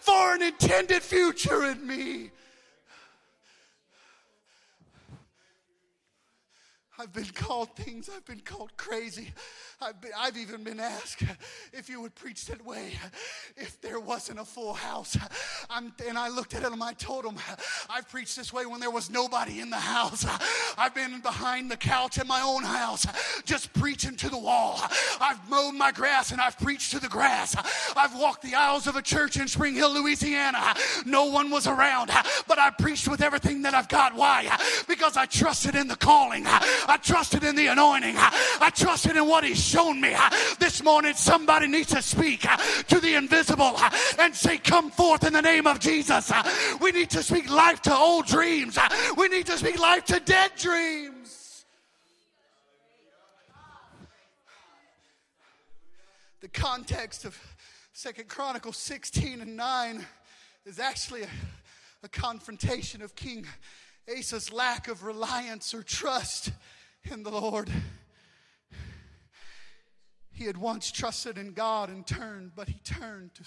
for 0.00 0.34
an 0.34 0.42
intended 0.42 1.02
future 1.02 1.66
in 1.66 1.86
me. 1.86 2.30
I've 7.00 7.12
been 7.14 7.24
called 7.24 7.74
things. 7.76 8.10
I've 8.14 8.26
been 8.26 8.40
called 8.40 8.76
crazy. 8.76 9.32
I've, 9.82 9.98
been, 9.98 10.10
I've 10.18 10.36
even 10.36 10.62
been 10.62 10.78
asked 10.78 11.22
if 11.72 11.88
you 11.88 12.02
would 12.02 12.14
preach 12.14 12.44
that 12.46 12.62
way 12.66 12.92
if 13.56 13.80
there 13.80 13.98
wasn't 13.98 14.38
a 14.38 14.44
full 14.44 14.74
house. 14.74 15.16
I'm, 15.70 15.94
and 16.06 16.18
I 16.18 16.28
looked 16.28 16.54
at 16.54 16.64
and 16.64 16.82
I 16.82 16.92
told 16.92 17.24
them, 17.24 17.36
I've 17.88 18.06
preached 18.08 18.36
this 18.36 18.52
way 18.52 18.66
when 18.66 18.80
there 18.80 18.90
was 18.90 19.08
nobody 19.08 19.60
in 19.60 19.70
the 19.70 19.76
house. 19.76 20.26
I've 20.76 20.94
been 20.94 21.20
behind 21.20 21.70
the 21.70 21.78
couch 21.78 22.18
in 22.18 22.26
my 22.26 22.42
own 22.42 22.62
house, 22.62 23.06
just 23.44 23.72
preaching 23.72 24.16
to 24.16 24.28
the 24.28 24.36
wall. 24.36 24.82
I've 25.18 25.48
mowed 25.48 25.74
my 25.74 25.92
grass 25.92 26.30
and 26.30 26.42
I've 26.42 26.58
preached 26.58 26.90
to 26.90 27.00
the 27.00 27.08
grass. 27.08 27.56
I've 27.96 28.14
walked 28.18 28.42
the 28.42 28.54
aisles 28.56 28.86
of 28.86 28.96
a 28.96 29.02
church 29.02 29.38
in 29.38 29.48
Springhill, 29.48 29.94
Louisiana. 29.94 30.74
No 31.06 31.24
one 31.24 31.50
was 31.50 31.66
around, 31.66 32.10
but 32.46 32.58
I 32.58 32.70
preached 32.78 33.08
with 33.08 33.22
everything 33.22 33.62
that 33.62 33.72
I've 33.72 33.88
got. 33.88 34.14
Why? 34.14 34.54
Because 34.86 35.16
I 35.16 35.24
trusted 35.24 35.74
in 35.74 35.88
the 35.88 35.96
calling. 35.96 36.44
I 36.46 36.98
trusted 37.02 37.44
in 37.44 37.56
the 37.56 37.68
anointing. 37.68 38.16
I 38.18 38.70
trusted 38.74 39.16
in 39.16 39.26
what 39.26 39.42
He's 39.42 39.69
shown 39.70 40.00
me. 40.00 40.14
This 40.58 40.82
morning, 40.82 41.14
somebody 41.14 41.66
needs 41.66 41.90
to 41.90 42.02
speak 42.02 42.46
to 42.88 43.00
the 43.00 43.14
invisible 43.14 43.78
and 44.18 44.34
say, 44.34 44.58
Come 44.58 44.90
forth 44.90 45.26
in 45.26 45.32
the 45.32 45.42
name 45.42 45.66
of 45.66 45.78
Jesus. 45.78 46.32
We 46.80 46.92
need 46.92 47.10
to 47.10 47.22
speak 47.22 47.50
life 47.50 47.80
to 47.82 47.94
old 47.94 48.26
dreams. 48.26 48.78
We 49.16 49.28
need 49.28 49.46
to 49.46 49.56
speak 49.56 49.78
life 49.78 50.04
to 50.06 50.20
dead 50.20 50.52
dreams. 50.56 51.64
The 56.40 56.48
context 56.48 57.24
of 57.24 57.38
Second 57.92 58.28
Chronicles 58.28 58.78
16 58.78 59.42
and 59.42 59.56
9 59.56 60.06
is 60.64 60.78
actually 60.78 61.22
a, 61.22 61.28
a 62.02 62.08
confrontation 62.08 63.02
of 63.02 63.14
King 63.14 63.44
Asa's 64.10 64.52
lack 64.52 64.88
of 64.88 65.04
reliance 65.04 65.74
or 65.74 65.82
trust 65.82 66.50
in 67.04 67.22
the 67.22 67.30
Lord. 67.30 67.70
He 70.40 70.46
had 70.46 70.56
once 70.56 70.90
trusted 70.90 71.36
in 71.36 71.52
God 71.52 71.90
and 71.90 72.06
turned, 72.06 72.52
but 72.56 72.66
he 72.66 72.78
turned 72.82 73.34
to, 73.34 73.42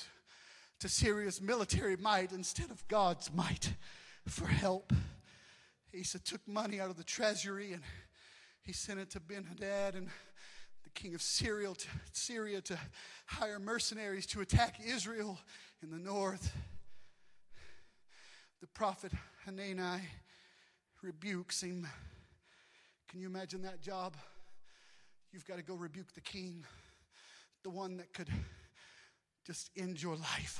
to 0.81 0.87
Syria's 0.87 1.41
military 1.41 1.97
might 1.97 2.31
instead 2.31 2.69
of 2.69 2.87
God's 2.87 3.33
might 3.33 3.73
for 4.27 4.45
help. 4.45 4.93
Asa 5.99 6.19
took 6.19 6.47
money 6.47 6.79
out 6.79 6.91
of 6.91 6.97
the 6.97 7.03
treasury 7.03 7.73
and 7.73 7.81
he 8.61 8.73
sent 8.73 8.99
it 8.99 9.09
to 9.09 9.19
Ben 9.19 9.43
Hadad 9.43 9.95
and 9.95 10.07
the 10.83 10.89
king 10.91 11.15
of 11.15 11.23
Syria 11.23 11.73
to, 11.73 11.87
Syria 12.11 12.61
to 12.61 12.77
hire 13.25 13.57
mercenaries 13.57 14.27
to 14.27 14.41
attack 14.41 14.75
Israel 14.85 15.39
in 15.81 15.89
the 15.89 15.97
north. 15.97 16.53
The 18.61 18.67
prophet 18.67 19.13
Hanani 19.45 20.03
rebukes 21.01 21.63
him. 21.63 21.87
Can 23.09 23.19
you 23.19 23.25
imagine 23.25 23.63
that 23.63 23.81
job? 23.81 24.13
You've 25.31 25.47
got 25.47 25.57
to 25.57 25.63
go 25.63 25.73
rebuke 25.73 26.13
the 26.13 26.21
king, 26.21 26.63
the 27.63 27.69
one 27.69 27.97
that 27.97 28.13
could 28.13 28.29
just 29.45 29.71
end 29.77 30.01
your 30.01 30.15
life. 30.15 30.59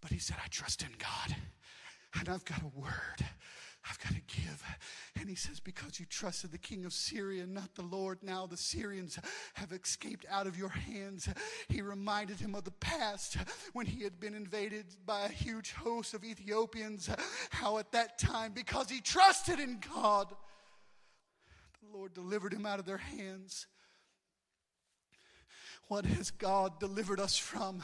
But 0.00 0.10
he 0.10 0.18
said, 0.18 0.36
I 0.42 0.48
trust 0.48 0.82
in 0.82 0.90
God, 0.98 1.36
and 2.18 2.28
I've 2.28 2.44
got 2.44 2.62
a 2.62 2.78
word. 2.78 3.26
I've 3.88 3.98
got 3.98 4.12
to 4.12 4.20
give. 4.36 4.62
And 5.18 5.28
he 5.28 5.34
says, 5.34 5.58
Because 5.58 5.98
you 5.98 6.06
trusted 6.06 6.52
the 6.52 6.58
king 6.58 6.84
of 6.84 6.92
Syria, 6.92 7.46
not 7.46 7.74
the 7.74 7.82
Lord, 7.82 8.18
now 8.22 8.46
the 8.46 8.56
Syrians 8.56 9.18
have 9.54 9.72
escaped 9.72 10.26
out 10.30 10.46
of 10.46 10.58
your 10.58 10.68
hands. 10.68 11.28
He 11.68 11.80
reminded 11.80 12.40
him 12.40 12.54
of 12.54 12.64
the 12.64 12.72
past 12.72 13.38
when 13.72 13.86
he 13.86 14.02
had 14.02 14.20
been 14.20 14.34
invaded 14.34 14.84
by 15.06 15.24
a 15.24 15.28
huge 15.28 15.72
host 15.72 16.12
of 16.12 16.24
Ethiopians. 16.24 17.08
How 17.50 17.78
at 17.78 17.92
that 17.92 18.18
time, 18.18 18.52
because 18.52 18.90
he 18.90 19.00
trusted 19.00 19.58
in 19.58 19.80
God, 19.94 20.28
the 21.82 21.96
Lord 21.96 22.12
delivered 22.12 22.52
him 22.52 22.66
out 22.66 22.80
of 22.80 22.86
their 22.86 22.98
hands. 22.98 23.66
What 25.90 26.06
has 26.06 26.30
God 26.30 26.78
delivered 26.78 27.18
us 27.18 27.36
from 27.36 27.82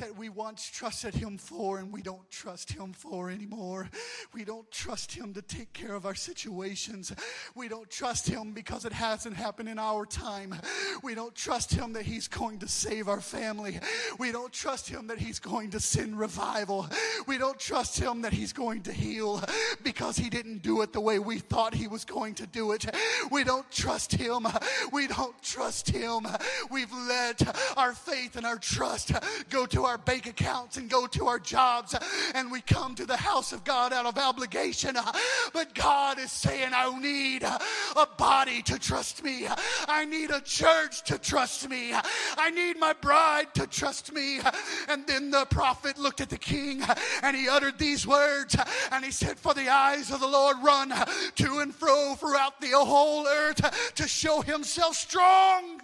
that 0.00 0.16
we 0.16 0.28
once 0.28 0.68
trusted 0.68 1.14
Him 1.14 1.38
for 1.38 1.78
and 1.78 1.92
we 1.92 2.02
don't 2.02 2.28
trust 2.30 2.72
Him 2.72 2.92
for 2.92 3.30
anymore? 3.30 3.88
We 4.34 4.44
don't 4.44 4.70
trust 4.70 5.12
Him 5.12 5.34
to 5.34 5.42
take 5.42 5.72
care 5.72 5.94
of 5.94 6.06
our 6.06 6.14
situations. 6.14 7.12
We 7.54 7.68
don't 7.68 7.88
trust 7.88 8.28
Him 8.28 8.52
because 8.52 8.84
it 8.84 8.92
hasn't 8.92 9.36
happened 9.36 9.68
in 9.68 9.78
our 9.78 10.06
time. 10.06 10.54
We 11.02 11.14
don't 11.14 11.34
trust 11.34 11.72
Him 11.72 11.92
that 11.92 12.04
He's 12.04 12.28
going 12.28 12.58
to 12.60 12.68
save 12.68 13.08
our 13.08 13.20
family. 13.20 13.78
We 14.18 14.32
don't 14.32 14.52
trust 14.52 14.88
Him 14.88 15.06
that 15.08 15.18
He's 15.18 15.38
going 15.38 15.70
to 15.70 15.80
send 15.80 16.18
revival. 16.18 16.88
We 17.26 17.38
don't 17.38 17.58
trust 17.58 17.98
Him 18.00 18.22
that 18.22 18.32
He's 18.32 18.52
going 18.52 18.82
to 18.82 18.92
heal 18.92 19.42
because 19.82 20.16
He 20.16 20.30
didn't 20.30 20.62
do 20.62 20.82
it 20.82 20.92
the 20.92 21.00
way 21.00 21.18
we 21.18 21.38
thought 21.38 21.74
He 21.74 21.86
was 21.86 22.04
going 22.04 22.34
to 22.36 22.46
do 22.46 22.72
it. 22.72 22.86
We 23.30 23.44
don't 23.44 23.70
trust 23.70 24.12
Him. 24.12 24.46
We 24.92 25.06
don't 25.06 25.40
trust 25.42 25.90
Him. 25.90 26.26
We've 26.70 26.92
let 26.92 27.42
our 27.76 27.92
faith 27.92 28.36
and 28.36 28.46
our 28.46 28.58
trust 28.58 29.12
go 29.50 29.66
to 29.66 29.84
our 29.84 29.89
bank 29.98 30.26
accounts 30.26 30.76
and 30.76 30.88
go 30.88 31.06
to 31.06 31.26
our 31.26 31.38
jobs, 31.38 31.94
uh, 31.94 32.00
and 32.34 32.50
we 32.50 32.60
come 32.60 32.94
to 32.94 33.06
the 33.06 33.16
house 33.16 33.52
of 33.52 33.64
God 33.64 33.92
out 33.92 34.06
of 34.06 34.18
obligation. 34.18 34.96
Uh, 34.96 35.12
but 35.52 35.74
God 35.74 36.18
is 36.18 36.32
saying, 36.32 36.70
I 36.74 36.98
need 36.98 37.44
uh, 37.44 37.58
a 37.96 38.06
body 38.16 38.62
to 38.62 38.78
trust 38.78 39.24
me. 39.24 39.46
I 39.88 40.04
need 40.04 40.30
a 40.30 40.40
church 40.40 41.02
to 41.04 41.18
trust 41.18 41.68
me. 41.68 41.92
I 42.36 42.50
need 42.50 42.78
my 42.78 42.92
bride 42.92 43.54
to 43.54 43.66
trust 43.66 44.12
me. 44.12 44.40
And 44.88 45.06
then 45.06 45.30
the 45.30 45.46
prophet 45.46 45.98
looked 45.98 46.20
at 46.20 46.28
the 46.28 46.38
king 46.38 46.82
and 47.22 47.36
he 47.36 47.48
uttered 47.48 47.78
these 47.78 48.06
words 48.06 48.56
and 48.92 49.04
he 49.04 49.10
said, 49.10 49.38
For 49.38 49.54
the 49.54 49.68
eyes 49.68 50.10
of 50.10 50.20
the 50.20 50.26
Lord 50.26 50.56
run 50.62 50.92
to 51.36 51.58
and 51.58 51.74
fro 51.74 52.14
throughout 52.14 52.60
the 52.60 52.70
whole 52.72 53.26
earth 53.26 53.92
to 53.94 54.08
show 54.08 54.42
himself 54.42 54.96
strong 54.96 55.80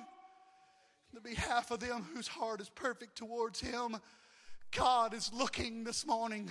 behalf 1.26 1.70
of 1.70 1.80
them 1.80 2.06
whose 2.14 2.28
heart 2.28 2.60
is 2.60 2.68
perfect 2.68 3.16
towards 3.16 3.60
Him. 3.60 3.96
God 4.70 5.12
is 5.12 5.30
looking 5.32 5.82
this 5.84 6.06
morning 6.06 6.50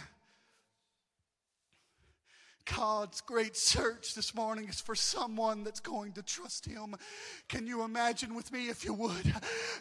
God's 2.73 3.21
great 3.21 3.56
search 3.56 4.15
this 4.15 4.34
morning 4.34 4.67
is 4.67 4.82
for 4.82 4.95
someone 4.95 5.63
that's 5.63 5.80
going 5.80 6.13
to 6.13 6.23
trust 6.23 6.65
Him. 6.65 6.95
Can 7.47 7.67
you 7.67 7.84
imagine 7.84 8.34
with 8.34 8.51
me, 8.51 8.69
if 8.69 8.84
you 8.84 8.93
would? 8.93 9.34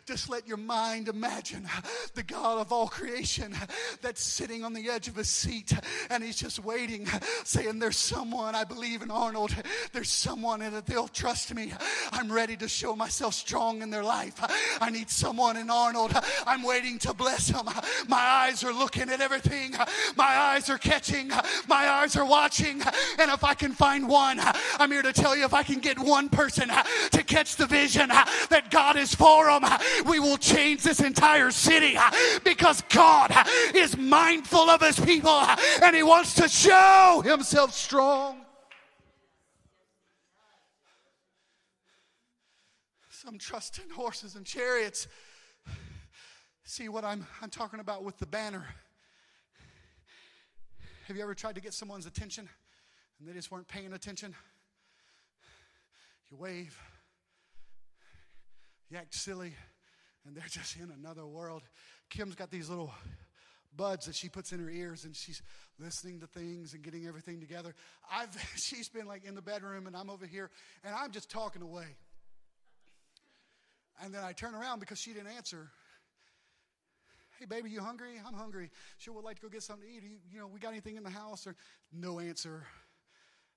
Just 0.07 0.29
let 0.29 0.47
your 0.47 0.59
mind 0.59 1.09
imagine 1.09 1.67
the 2.15 2.23
God 2.23 2.59
of 2.59 2.73
all 2.73 2.89
creation 2.89 3.57
that's 4.03 4.23
sitting 4.23 4.65
on 4.65 4.75
the 4.75 4.91
edge 4.91 5.09
of 5.09 5.17
a 5.17 5.25
seat 5.25 5.73
and 6.11 6.23
He's 6.23 6.37
just 6.37 6.63
waiting, 6.63 7.07
saying, 7.45 7.79
There's 7.79 7.97
someone, 7.97 8.55
I 8.55 8.65
believe 8.65 9.01
in 9.01 9.11
Arnold, 9.11 9.55
there's 9.93 10.11
someone 10.11 10.61
and 10.61 10.77
they'll 10.85 11.09
trust 11.09 11.55
me. 11.55 11.73
I'm 12.13 12.31
ready 12.31 12.57
to 12.59 12.69
show 12.69 12.95
myself 12.95 13.33
strong 13.35 13.81
in 13.81 13.91
their 13.91 14.05
life. 14.05 14.35
I 14.81 14.91
need 14.91 15.09
someone 15.09 15.57
in 15.57 15.71
Arnold. 15.71 16.13
I'm 16.47 16.63
waiting 16.63 16.99
to 17.01 17.15
bless 17.15 17.49
him. 17.49 17.67
My 18.09 18.17
eyes 18.17 18.63
are 18.63 18.73
looking 18.73 19.09
at 19.09 19.21
everything, 19.21 19.73
my 20.17 20.25
eyes 20.25 20.69
are 20.69 20.79
catching, 20.79 21.29
my 21.67 21.89
eyes 21.89 22.17
are 22.17 22.27
watching. 22.27 22.74
And 23.19 23.31
if 23.31 23.45
I 23.45 23.55
can 23.55 23.73
find 23.73 24.09
one, 24.09 24.41
I'm 24.79 24.91
here 24.91 25.03
to 25.03 25.13
tell 25.13 25.37
you 25.37 25.45
if 25.45 25.55
I 25.55 25.63
can 25.63 25.81
get 25.81 25.99
one 25.99 26.29
person 26.29 26.71
to 27.13 27.23
catch 27.23 27.57
the 27.57 27.67
vision 27.67 28.09
that 28.09 28.71
God 28.71 28.97
is 28.97 29.15
for 29.15 29.47
them, 29.47 29.65
we 30.07 30.21
will 30.21 30.37
change 30.37 30.83
this 30.83 31.01
entire 31.01 31.51
city 31.51 31.97
because 32.45 32.83
God 32.89 33.33
is 33.75 33.97
mindful 33.97 34.71
of 34.71 34.81
his 34.81 34.99
people 34.99 35.45
and 35.83 35.95
he 35.95 36.03
wants 36.03 36.35
to 36.35 36.49
show 36.49 37.23
himself 37.25 37.73
strong. 37.73 38.45
Some 43.11 43.39
trust 43.39 43.79
in 43.79 43.89
horses 43.91 44.37
and 44.37 44.45
chariots. 44.45 45.09
See 46.65 46.89
what 46.89 47.05
I'm, 47.05 47.27
I'm 47.41 47.51
talking 47.51 47.81
about 47.81 48.05
with 48.05 48.19
the 48.19 48.27
banner. 48.27 48.67
Have 51.07 51.17
you 51.17 51.23
ever 51.23 51.35
tried 51.35 51.55
to 51.55 51.61
get 51.61 51.75
someone's 51.75 52.07
attention 52.07 52.49
and 53.19 53.29
they 53.29 53.33
just 53.33 53.51
weren't 53.51 53.69
paying 53.69 53.93
attention? 53.93 54.35
You 56.31 56.37
wave, 56.37 56.77
you 58.91 58.97
act 58.97 59.15
silly, 59.15 59.55
and 60.27 60.37
they're 60.37 60.45
just 60.49 60.77
in 60.77 60.91
another 60.91 61.27
world. 61.27 61.63
Kim's 62.11 62.35
got 62.35 62.51
these 62.51 62.69
little 62.69 62.93
buds 63.77 64.07
that 64.07 64.15
she 64.15 64.29
puts 64.29 64.53
in 64.53 64.61
her 64.61 64.71
ears 64.71 65.05
and 65.05 65.15
she's 65.15 65.43
listening 65.79 66.21
to 66.21 66.27
things 66.27 66.75
and 66.75 66.83
getting 66.83 67.07
everything 67.07 67.41
together. 67.41 67.75
I've 68.11 68.31
she's 68.57 68.89
been 68.89 69.07
like 69.07 69.25
in 69.25 69.35
the 69.35 69.43
bedroom 69.43 69.87
and 69.87 69.97
I'm 69.97 70.11
over 70.11 70.27
here 70.27 70.51
and 70.85 70.95
I'm 70.95 71.11
just 71.11 71.31
talking 71.31 71.63
away. 71.63 71.87
And 74.03 74.13
then 74.13 74.25
I 74.25 74.33
turn 74.33 74.55
around 74.55 74.81
because 74.81 74.99
she 74.99 75.13
didn't 75.13 75.33
answer. 75.37 75.71
Hey, 77.39 77.47
baby, 77.47 77.71
you 77.71 77.81
hungry? 77.81 78.21
I'm 78.25 78.35
hungry. 78.35 78.71
Sure 78.99 79.15
would 79.15 79.25
like 79.25 79.37
to 79.37 79.43
go 79.43 79.49
get 79.49 79.63
something 79.63 79.87
to 79.87 79.93
eat. 79.93 80.03
You, 80.03 80.17
you 80.33 80.39
know, 80.39 80.47
we 80.47 80.61
got 80.61 80.71
anything 80.71 80.97
in 80.97 81.03
the 81.03 81.11
house? 81.11 81.47
Or 81.47 81.57
no 81.93 82.21
answer. 82.21 82.65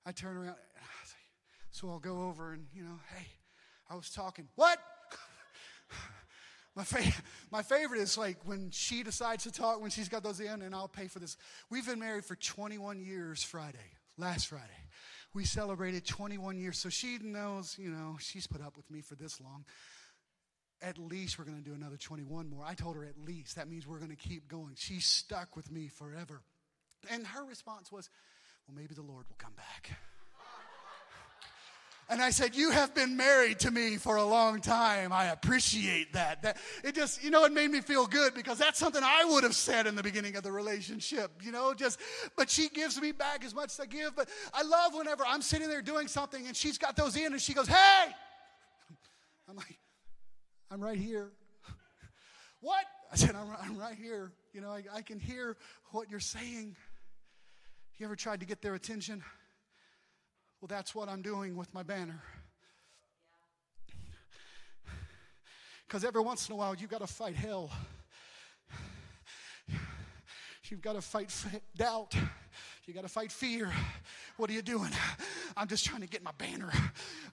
I 0.07 0.13
turn 0.13 0.37
around. 0.37 0.55
So 1.71 1.89
I'll 1.89 1.99
go 1.99 2.29
over 2.29 2.53
and, 2.53 2.65
you 2.73 2.81
know, 2.81 2.97
hey, 3.13 3.27
I 3.89 3.95
was 3.95 4.09
talking. 4.09 4.47
What? 4.55 4.79
my, 6.77 6.83
fa- 6.85 7.21
my 7.51 7.61
favorite 7.61 7.99
is 7.99 8.17
like 8.17 8.37
when 8.45 8.71
she 8.71 9.03
decides 9.03 9.43
to 9.43 9.51
talk, 9.51 9.81
when 9.81 9.91
she's 9.91 10.07
got 10.07 10.23
those 10.23 10.39
in, 10.39 10.61
and 10.61 10.73
I'll 10.73 10.87
pay 10.87 11.07
for 11.07 11.19
this. 11.19 11.35
We've 11.69 11.85
been 11.85 11.99
married 11.99 12.23
for 12.23 12.35
21 12.35 13.01
years 13.01 13.43
Friday, 13.43 13.77
last 14.17 14.47
Friday. 14.47 14.63
We 15.33 15.43
celebrated 15.43 16.05
21 16.05 16.57
years. 16.57 16.79
So 16.79 16.87
she 16.87 17.17
knows, 17.21 17.75
you 17.77 17.89
know, 17.89 18.15
she's 18.21 18.47
put 18.47 18.61
up 18.61 18.77
with 18.77 18.89
me 18.89 19.01
for 19.01 19.15
this 19.15 19.41
long 19.41 19.65
at 20.83 20.99
least 20.99 21.39
we're 21.39 21.45
going 21.45 21.57
to 21.57 21.63
do 21.67 21.73
another 21.73 21.97
21 21.97 22.51
more. 22.51 22.63
I 22.63 22.75
told 22.75 22.97
her 22.97 23.03
at 23.03 23.17
least. 23.25 23.55
That 23.55 23.67
means 23.67 23.87
we're 23.87 23.97
going 23.97 24.15
to 24.15 24.15
keep 24.15 24.47
going. 24.47 24.73
She's 24.75 25.07
stuck 25.07 25.55
with 25.55 25.71
me 25.71 25.87
forever. 25.87 26.43
And 27.09 27.25
her 27.25 27.43
response 27.43 27.91
was, 27.91 28.11
well, 28.67 28.75
maybe 28.75 28.93
the 28.93 29.01
Lord 29.01 29.25
will 29.29 29.35
come 29.37 29.53
back. 29.55 29.97
And 32.09 32.21
I 32.21 32.29
said, 32.29 32.55
You 32.55 32.71
have 32.71 32.95
been 32.95 33.17
married 33.17 33.59
to 33.59 33.71
me 33.71 33.97
for 33.97 34.15
a 34.15 34.23
long 34.23 34.61
time. 34.61 35.11
I 35.11 35.25
appreciate 35.25 36.13
that. 36.13 36.41
that. 36.43 36.57
It 36.83 36.95
just, 36.95 37.21
you 37.21 37.29
know, 37.29 37.43
it 37.43 37.51
made 37.51 37.69
me 37.69 37.81
feel 37.81 38.07
good 38.07 38.33
because 38.33 38.57
that's 38.57 38.79
something 38.79 39.01
I 39.03 39.25
would 39.25 39.43
have 39.43 39.55
said 39.55 39.87
in 39.87 39.95
the 39.95 40.03
beginning 40.03 40.37
of 40.37 40.43
the 40.43 40.51
relationship, 40.51 41.31
you 41.43 41.51
know, 41.51 41.73
just, 41.73 41.99
but 42.37 42.49
she 42.49 42.69
gives 42.69 42.99
me 43.01 43.11
back 43.11 43.43
as 43.43 43.53
much 43.53 43.71
as 43.71 43.79
I 43.79 43.87
give. 43.87 44.15
But 44.15 44.29
I 44.53 44.63
love 44.63 44.93
whenever 44.93 45.25
I'm 45.27 45.41
sitting 45.41 45.67
there 45.67 45.81
doing 45.81 46.07
something 46.07 46.47
and 46.47 46.55
she's 46.55 46.77
got 46.77 46.95
those 46.95 47.17
in 47.17 47.33
and 47.33 47.41
she 47.41 47.53
goes, 47.53 47.67
Hey! 47.67 48.07
I'm 49.49 49.55
like, 49.55 49.77
I'm 50.71 50.81
right 50.81 50.97
here. 50.97 51.31
what? 52.61 52.85
I 53.11 53.15
said, 53.17 53.35
I'm, 53.35 53.47
I'm 53.61 53.77
right 53.77 53.95
here. 53.95 54.31
You 54.53 54.61
know, 54.61 54.69
I, 54.69 54.83
I 54.93 55.01
can 55.01 55.19
hear 55.19 55.57
what 55.91 56.09
you're 56.09 56.19
saying. 56.19 56.75
You 57.97 58.05
ever 58.05 58.15
tried 58.15 58.41
to 58.41 58.45
get 58.45 58.61
their 58.61 58.75
attention? 58.75 59.23
Well, 60.61 60.67
that's 60.67 60.93
what 60.93 61.09
I'm 61.09 61.23
doing 61.23 61.55
with 61.55 61.73
my 61.73 61.81
banner. 61.81 62.21
Because 65.87 66.03
every 66.03 66.21
once 66.21 66.47
in 66.47 66.53
a 66.53 66.55
while, 66.57 66.75
you've 66.75 66.91
got 66.91 67.01
to 67.01 67.07
fight 67.07 67.35
hell. 67.35 67.71
You've 70.69 70.81
got 70.81 70.93
to 70.93 71.01
fight 71.01 71.33
doubt. 71.75 72.13
You 72.87 72.93
got 72.93 73.01
to 73.01 73.09
fight 73.09 73.33
fear. 73.33 73.69
What 74.37 74.49
are 74.49 74.53
you 74.53 74.61
doing? 74.61 74.91
I'm 75.57 75.67
just 75.67 75.83
trying 75.83 75.99
to 75.99 76.07
get 76.07 76.23
my 76.23 76.31
banner. 76.37 76.71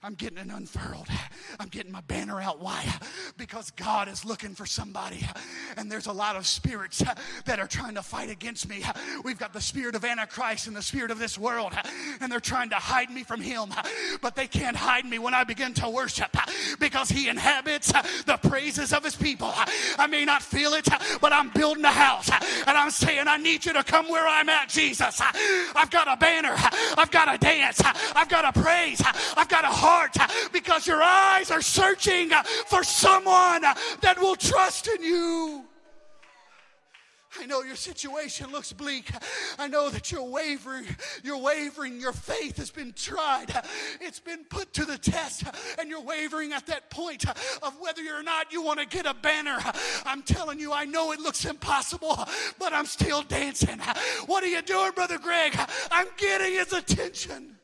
I'm 0.03 0.13
getting 0.13 0.37
it 0.37 0.49
unfurled. 0.51 1.07
I'm 1.61 1.69
getting 1.69 1.93
my 1.93 2.01
banner 2.01 2.41
out. 2.41 2.59
Why? 2.59 2.83
Because 3.37 3.71
God 3.71 4.09
is 4.09 4.25
looking 4.25 4.53
for 4.53 4.65
somebody. 4.65 5.25
And 5.77 5.89
there's 5.89 6.07
a 6.07 6.11
lot 6.11 6.35
of 6.35 6.45
spirits 6.45 7.01
that 7.45 7.57
are 7.57 7.67
trying 7.67 7.95
to 7.95 8.01
fight 8.01 8.29
against 8.29 8.67
me. 8.67 8.83
We've 9.23 9.39
got 9.39 9.53
the 9.53 9.61
spirit 9.61 9.95
of 9.95 10.03
Antichrist 10.03 10.67
and 10.67 10.75
the 10.75 10.81
spirit 10.81 11.09
of 11.09 11.19
this 11.19 11.37
world, 11.37 11.71
and 12.19 12.29
they're 12.29 12.41
trying 12.41 12.71
to 12.71 12.75
hide 12.75 13.09
me 13.09 13.23
from 13.23 13.39
Him. 13.39 13.69
But 14.21 14.35
they 14.35 14.47
can't 14.47 14.75
hide 14.75 15.05
me 15.05 15.19
when 15.19 15.33
I 15.33 15.45
begin 15.45 15.73
to 15.75 15.89
worship 15.89 16.35
because 16.81 17.07
He 17.07 17.29
inhabits 17.29 17.93
the 18.25 18.37
praises 18.43 18.91
of 18.91 19.05
His 19.05 19.15
people. 19.15 19.53
I 19.97 20.07
may 20.07 20.25
not 20.25 20.41
feel 20.41 20.73
it, 20.73 20.89
but 21.21 21.31
I'm 21.31 21.49
building 21.51 21.85
a 21.85 21.91
house 21.91 22.29
and 22.67 22.77
I'm 22.77 22.91
saying, 22.91 23.29
I 23.29 23.37
need 23.37 23.63
you 23.63 23.71
to 23.71 23.85
come 23.85 24.09
where 24.09 24.27
I'm 24.27 24.49
at, 24.49 24.67
Jesus. 24.67 25.21
I've 25.75 25.89
got 25.89 26.07
a 26.07 26.17
banner. 26.17 26.55
I've 26.97 27.11
got 27.11 27.33
a 27.33 27.37
dance. 27.37 27.81
I've 28.15 28.29
got 28.29 28.45
a 28.45 28.59
praise. 28.59 29.01
I've 29.37 29.49
got 29.49 29.63
a 29.63 29.67
heart 29.67 30.15
because 30.51 30.87
your 30.87 31.01
eyes 31.01 31.51
are 31.51 31.61
searching 31.61 32.29
for 32.67 32.83
someone 32.83 33.61
that 33.61 34.17
will 34.19 34.35
trust 34.35 34.87
in 34.87 35.03
you. 35.03 35.64
I 37.41 37.45
know 37.45 37.61
your 37.63 37.75
situation 37.75 38.51
looks 38.51 38.71
bleak. 38.71 39.11
I 39.59 39.67
know 39.67 39.89
that 39.89 40.11
you're 40.11 40.23
wavering. 40.23 40.85
You're 41.23 41.37
wavering. 41.37 41.99
Your 41.99 42.13
faith 42.13 42.57
has 42.57 42.71
been 42.71 42.93
tried. 42.93 43.47
It's 44.01 44.19
been 44.19 44.45
put 44.45 44.73
to 44.73 44.85
the 44.85 44.97
test, 44.97 45.43
and 45.79 45.89
you're 45.89 46.01
wavering 46.01 46.53
at 46.53 46.65
that 46.67 46.89
point 46.89 47.25
of 47.27 47.79
whether 47.79 48.01
or 48.15 48.23
not 48.23 48.51
you 48.51 48.61
want 48.61 48.79
to 48.79 48.85
get 48.85 49.05
a 49.05 49.13
banner. 49.13 49.57
I'm 50.05 50.23
telling 50.23 50.59
you, 50.59 50.71
I 50.73 50.85
know 50.85 51.11
it 51.11 51.19
looks 51.19 51.45
impossible, 51.45 52.17
but 52.57 52.73
I'm 52.73 52.85
still 52.85 53.21
dancing. 53.21 53.79
What 54.25 54.43
are 54.43 54.47
you 54.47 54.61
doing, 54.61 54.91
Brother 54.91 55.17
Greg? 55.17 55.57
I'm 55.91 56.07
getting 56.17 56.53
his 56.53 56.73
attention. 56.73 57.57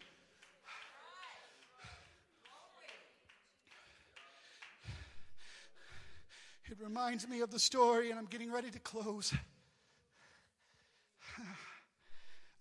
It 6.70 6.78
reminds 6.82 7.28
me 7.28 7.42
of 7.42 7.52
the 7.52 7.60
story, 7.60 8.12
and 8.12 8.20
I'm 8.20 8.28
getting 8.28 8.52
ready 8.52 8.72
to 8.72 8.80
close. 8.80 9.34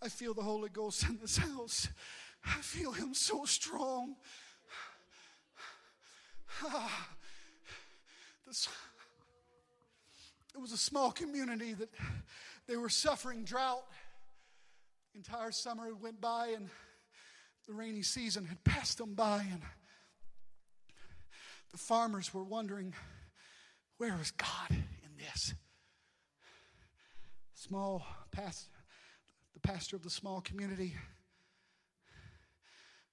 I 0.02 0.08
feel 0.08 0.32
the 0.34 0.42
Holy 0.42 0.70
Ghost 0.70 1.06
in 1.08 1.18
this 1.18 1.36
house. 1.36 1.88
I 2.44 2.60
feel 2.62 2.92
Him 2.92 3.12
so 3.14 3.44
strong. 3.44 4.16
Ah, 6.64 7.08
This, 8.46 8.68
it 10.54 10.60
was 10.60 10.72
a 10.72 10.76
small 10.76 11.12
community 11.12 11.74
that 11.74 11.90
they 12.66 12.76
were 12.76 12.88
suffering 12.88 13.44
drought. 13.44 13.84
Entire 15.14 15.52
summer 15.52 15.94
went 15.94 16.20
by, 16.20 16.48
and 16.48 16.68
the 17.66 17.74
rainy 17.74 18.02
season 18.02 18.46
had 18.46 18.62
passed 18.64 18.98
them 18.98 19.14
by, 19.14 19.46
and 19.52 19.62
the 21.70 21.78
farmers 21.78 22.34
were 22.34 22.42
wondering, 22.42 22.94
where 23.98 24.18
is 24.20 24.30
God 24.32 24.70
in 24.70 25.16
this? 25.18 25.54
Small 27.54 28.04
past, 28.32 28.68
the 29.60 29.68
pastor 29.68 29.96
of 29.96 30.02
the 30.02 30.10
small 30.10 30.40
community 30.40 30.94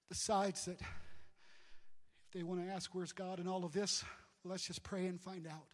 decides 0.08 0.64
that 0.64 0.80
if 0.80 2.32
they 2.32 2.42
want 2.42 2.64
to 2.64 2.72
ask 2.72 2.94
where's 2.94 3.12
God 3.12 3.38
in 3.38 3.48
all 3.48 3.64
of 3.64 3.72
this, 3.72 4.04
let's 4.44 4.66
just 4.66 4.82
pray 4.82 5.06
and 5.06 5.20
find 5.20 5.46
out. 5.46 5.66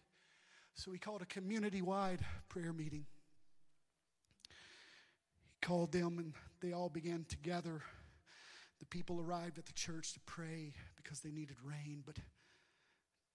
So 0.73 0.91
he 0.91 0.97
called 0.97 1.21
a 1.21 1.25
community 1.25 1.81
wide 1.81 2.19
prayer 2.49 2.73
meeting. 2.73 3.05
He 5.51 5.65
called 5.65 5.91
them 5.91 6.19
and 6.19 6.33
they 6.61 6.73
all 6.73 6.89
began 6.89 7.25
to 7.29 7.37
gather. 7.37 7.81
The 8.79 8.85
people 8.85 9.21
arrived 9.21 9.57
at 9.57 9.65
the 9.65 9.73
church 9.73 10.13
to 10.13 10.19
pray 10.25 10.73
because 10.97 11.21
they 11.21 11.31
needed 11.31 11.57
rain, 11.63 12.03
but 12.05 12.17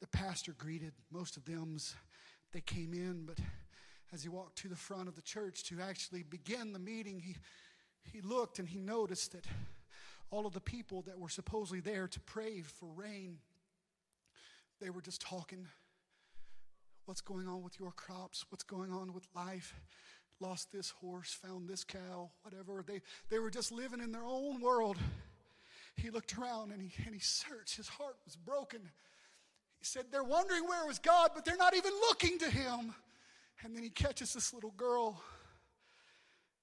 the 0.00 0.08
pastor 0.08 0.52
greeted 0.58 0.92
most 1.10 1.36
of 1.36 1.44
them 1.46 1.78
they 2.52 2.60
came 2.60 2.92
in, 2.92 3.24
but 3.24 3.38
as 4.12 4.22
he 4.22 4.28
walked 4.28 4.56
to 4.58 4.68
the 4.68 4.76
front 4.76 5.08
of 5.08 5.14
the 5.14 5.22
church 5.22 5.64
to 5.64 5.80
actually 5.80 6.22
begin 6.22 6.72
the 6.72 6.78
meeting, 6.78 7.20
he, 7.20 7.36
he 8.02 8.20
looked 8.20 8.58
and 8.58 8.68
he 8.68 8.78
noticed 8.78 9.32
that 9.32 9.46
all 10.30 10.46
of 10.46 10.52
the 10.52 10.60
people 10.60 11.02
that 11.02 11.18
were 11.18 11.28
supposedly 11.28 11.80
there 11.80 12.08
to 12.08 12.20
pray 12.20 12.62
for 12.62 12.88
rain, 12.94 13.38
they 14.80 14.90
were 14.90 15.02
just 15.02 15.20
talking. 15.20 15.66
What's 17.04 17.20
going 17.20 17.48
on 17.48 17.62
with 17.62 17.78
your 17.78 17.92
crops? 17.92 18.44
What's 18.50 18.64
going 18.64 18.92
on 18.92 19.12
with 19.12 19.26
life? 19.34 19.74
Lost 20.40 20.72
this 20.72 20.90
horse, 20.90 21.32
found 21.32 21.68
this 21.68 21.84
cow, 21.84 22.30
whatever. 22.42 22.84
They, 22.86 23.02
they 23.28 23.38
were 23.38 23.50
just 23.50 23.72
living 23.72 24.00
in 24.00 24.12
their 24.12 24.24
own 24.24 24.60
world. 24.60 24.96
He 25.96 26.10
looked 26.10 26.38
around 26.38 26.72
and 26.72 26.80
he, 26.80 26.92
and 27.04 27.14
he 27.14 27.20
searched. 27.20 27.76
His 27.76 27.88
heart 27.88 28.16
was 28.24 28.36
broken. 28.36 28.80
He 29.78 29.84
said, 29.84 30.06
They're 30.10 30.24
wondering 30.24 30.66
where 30.66 30.86
was 30.86 30.98
God, 30.98 31.32
but 31.34 31.44
they're 31.44 31.56
not 31.56 31.76
even 31.76 31.92
looking 32.08 32.38
to 32.38 32.50
him. 32.50 32.94
And 33.62 33.76
then 33.76 33.82
he 33.82 33.90
catches 33.90 34.32
this 34.32 34.54
little 34.54 34.72
girl. 34.76 35.20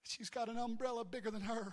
She's 0.03 0.29
got 0.29 0.49
an 0.49 0.57
umbrella 0.57 1.05
bigger 1.05 1.29
than 1.29 1.41
her. 1.41 1.71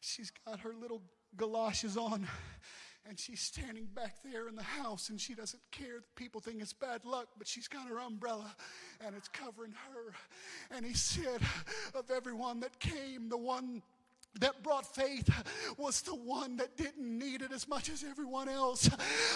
She's 0.00 0.30
got 0.46 0.60
her 0.60 0.74
little 0.78 1.02
galoshes 1.36 1.96
on. 1.96 2.26
And 3.06 3.18
she's 3.18 3.40
standing 3.40 3.86
back 3.94 4.16
there 4.24 4.48
in 4.48 4.56
the 4.56 4.62
house, 4.62 5.10
and 5.10 5.20
she 5.20 5.34
doesn't 5.34 5.62
care 5.70 5.96
that 5.96 6.16
people 6.16 6.40
think 6.40 6.62
it's 6.62 6.72
bad 6.72 7.04
luck, 7.04 7.28
but 7.36 7.46
she's 7.46 7.68
got 7.68 7.86
her 7.86 7.98
umbrella 7.98 8.56
and 9.04 9.14
it's 9.14 9.28
covering 9.28 9.72
her. 9.72 10.14
And 10.74 10.86
he 10.86 10.94
said, 10.94 11.42
Of 11.94 12.10
everyone 12.10 12.60
that 12.60 12.78
came, 12.80 13.28
the 13.28 13.36
one 13.36 13.82
that 14.40 14.62
brought 14.62 14.84
faith 14.84 15.30
was 15.78 16.02
the 16.02 16.14
one 16.14 16.56
that 16.56 16.76
didn't 16.76 17.18
need 17.18 17.42
it 17.42 17.52
as 17.52 17.68
much 17.68 17.88
as 17.88 18.04
everyone 18.04 18.48
else. 18.48 18.90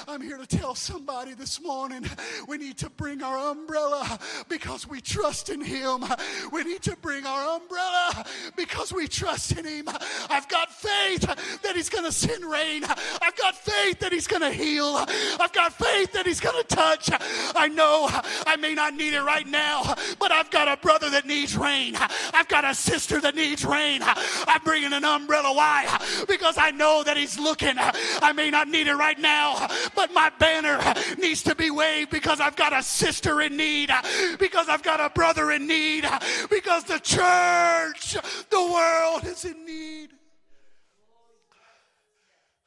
I'm 0.08 0.20
here 0.20 0.38
to 0.38 0.46
tell 0.46 0.74
somebody 0.74 1.34
this 1.34 1.61
morning 1.62 2.04
we 2.48 2.58
need 2.58 2.78
to 2.78 2.90
bring 2.90 3.22
our 3.22 3.50
umbrella 3.50 4.18
because 4.48 4.88
we 4.88 5.00
trust 5.00 5.50
in 5.50 5.61
Him. 5.61 6.04
We 6.52 6.64
need 6.64 6.82
to 6.82 6.96
bring 6.96 7.26
our 7.26 7.56
umbrella 7.56 8.24
because 8.56 8.92
we 8.92 9.06
trust 9.06 9.56
in 9.56 9.64
Him. 9.64 9.88
I've 10.30 10.48
got 10.48 10.72
faith 10.72 11.61
that 11.62 11.76
He's 11.76 11.88
going 11.88 12.04
to 12.04 12.12
send 12.12 12.44
rain. 12.44 12.84
I've 12.84 13.37
got 13.37 13.54
faith 13.54 14.00
that 14.00 14.12
He's 14.12 14.26
going 14.26 14.42
to 14.42 14.50
heal. 14.50 15.04
I've 15.40 15.52
got 15.52 15.72
faith 15.74 16.12
that 16.12 16.26
He's 16.26 16.40
going 16.40 16.61
to 16.61 16.74
touch. 16.74 17.08
I 17.54 17.68
know 17.68 18.08
I 18.46 18.56
may 18.56 18.74
not 18.74 18.94
need 18.94 19.14
it 19.14 19.22
right 19.22 19.46
now, 19.46 19.94
but 20.18 20.32
I've 20.32 20.50
got 20.50 20.66
a 20.66 20.76
brother 20.76 21.08
that 21.11 21.24
needs 21.24 21.56
rain. 21.56 21.94
I've 22.34 22.48
got 22.48 22.64
a 22.64 22.74
sister 22.74 23.20
that 23.20 23.37
needs 23.37 23.64
rain. 23.64 24.00
I'm 24.02 24.62
bringing 24.64 24.88
an 24.92 25.05
umbrella. 25.05 25.53
Why? 25.53 25.87
Because 26.29 26.57
I 26.59 26.70
know 26.70 27.03
that 27.05 27.16
He's 27.16 27.38
looking. 27.38 27.74
I 27.77 28.33
may 28.33 28.51
not 28.51 28.68
need 28.68 28.87
it 28.87 28.94
right 28.94 29.18
now, 29.18 29.68
but 29.94 30.12
my 30.12 30.31
banner 30.38 30.81
needs 31.18 31.42
to 31.44 31.55
be 31.55 31.70
waved 31.70 32.11
because 32.11 32.40
I've 32.40 32.57
got 32.57 32.72
a 32.72 32.83
sister 32.83 33.40
in 33.40 33.57
need, 33.57 33.90
because 34.38 34.68
I've 34.68 34.83
got 34.83 35.01
a 35.01 35.11
brother 35.11 35.51
in 35.51 35.66
need, 35.66 36.05
because 36.51 36.85
the 36.85 36.98
church, 36.98 38.16
the 38.51 38.72
world 38.72 39.24
is 39.24 39.44
in 39.44 39.64
need. 39.64 40.11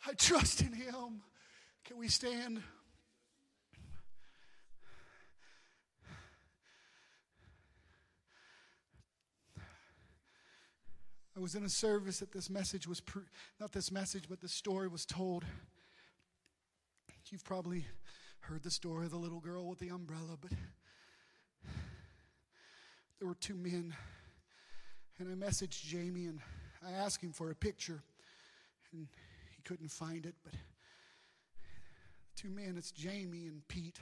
I 0.08 0.14
trust 0.14 0.62
in 0.62 0.74
Him. 0.74 1.22
Can 1.86 1.98
we 1.98 2.08
stand? 2.08 2.62
I 11.36 11.40
was 11.40 11.56
in 11.56 11.64
a 11.64 11.70
service 11.70 12.20
that 12.20 12.34
this 12.34 12.50
message 12.50 12.88
was, 12.88 13.00
pre- 13.00 13.22
not 13.60 13.72
this 13.72 13.90
message, 13.90 14.26
but 14.28 14.42
this 14.42 14.52
story 14.52 14.90
was 14.90 15.06
told. 15.06 15.46
You've 17.30 17.46
probably 17.46 17.86
heard 18.42 18.64
the 18.64 18.72
story 18.72 19.06
of 19.06 19.12
the 19.12 19.18
little 19.18 19.40
girl 19.40 19.70
with 19.70 19.80
the 19.80 19.90
umbrella, 19.90 20.38
but 20.42 20.52
there 23.20 23.28
were 23.28 23.36
two 23.36 23.56
men, 23.56 23.96
and 25.20 25.30
I 25.30 25.46
messaged 25.46 25.84
Jamie 25.84 26.26
and 26.26 26.42
I 26.86 26.92
asked 26.92 27.24
him 27.24 27.32
for 27.32 27.50
a 27.50 27.56
picture, 27.56 28.04
and 28.92 29.08
he 29.56 29.62
couldn't 29.64 29.92
find 29.92 30.26
it, 30.26 30.36
but 30.44 30.54
two 32.36 32.50
men, 32.50 32.76
it's 32.78 32.92
Jamie 32.92 33.48
and 33.48 33.66
Pete. 33.70 34.00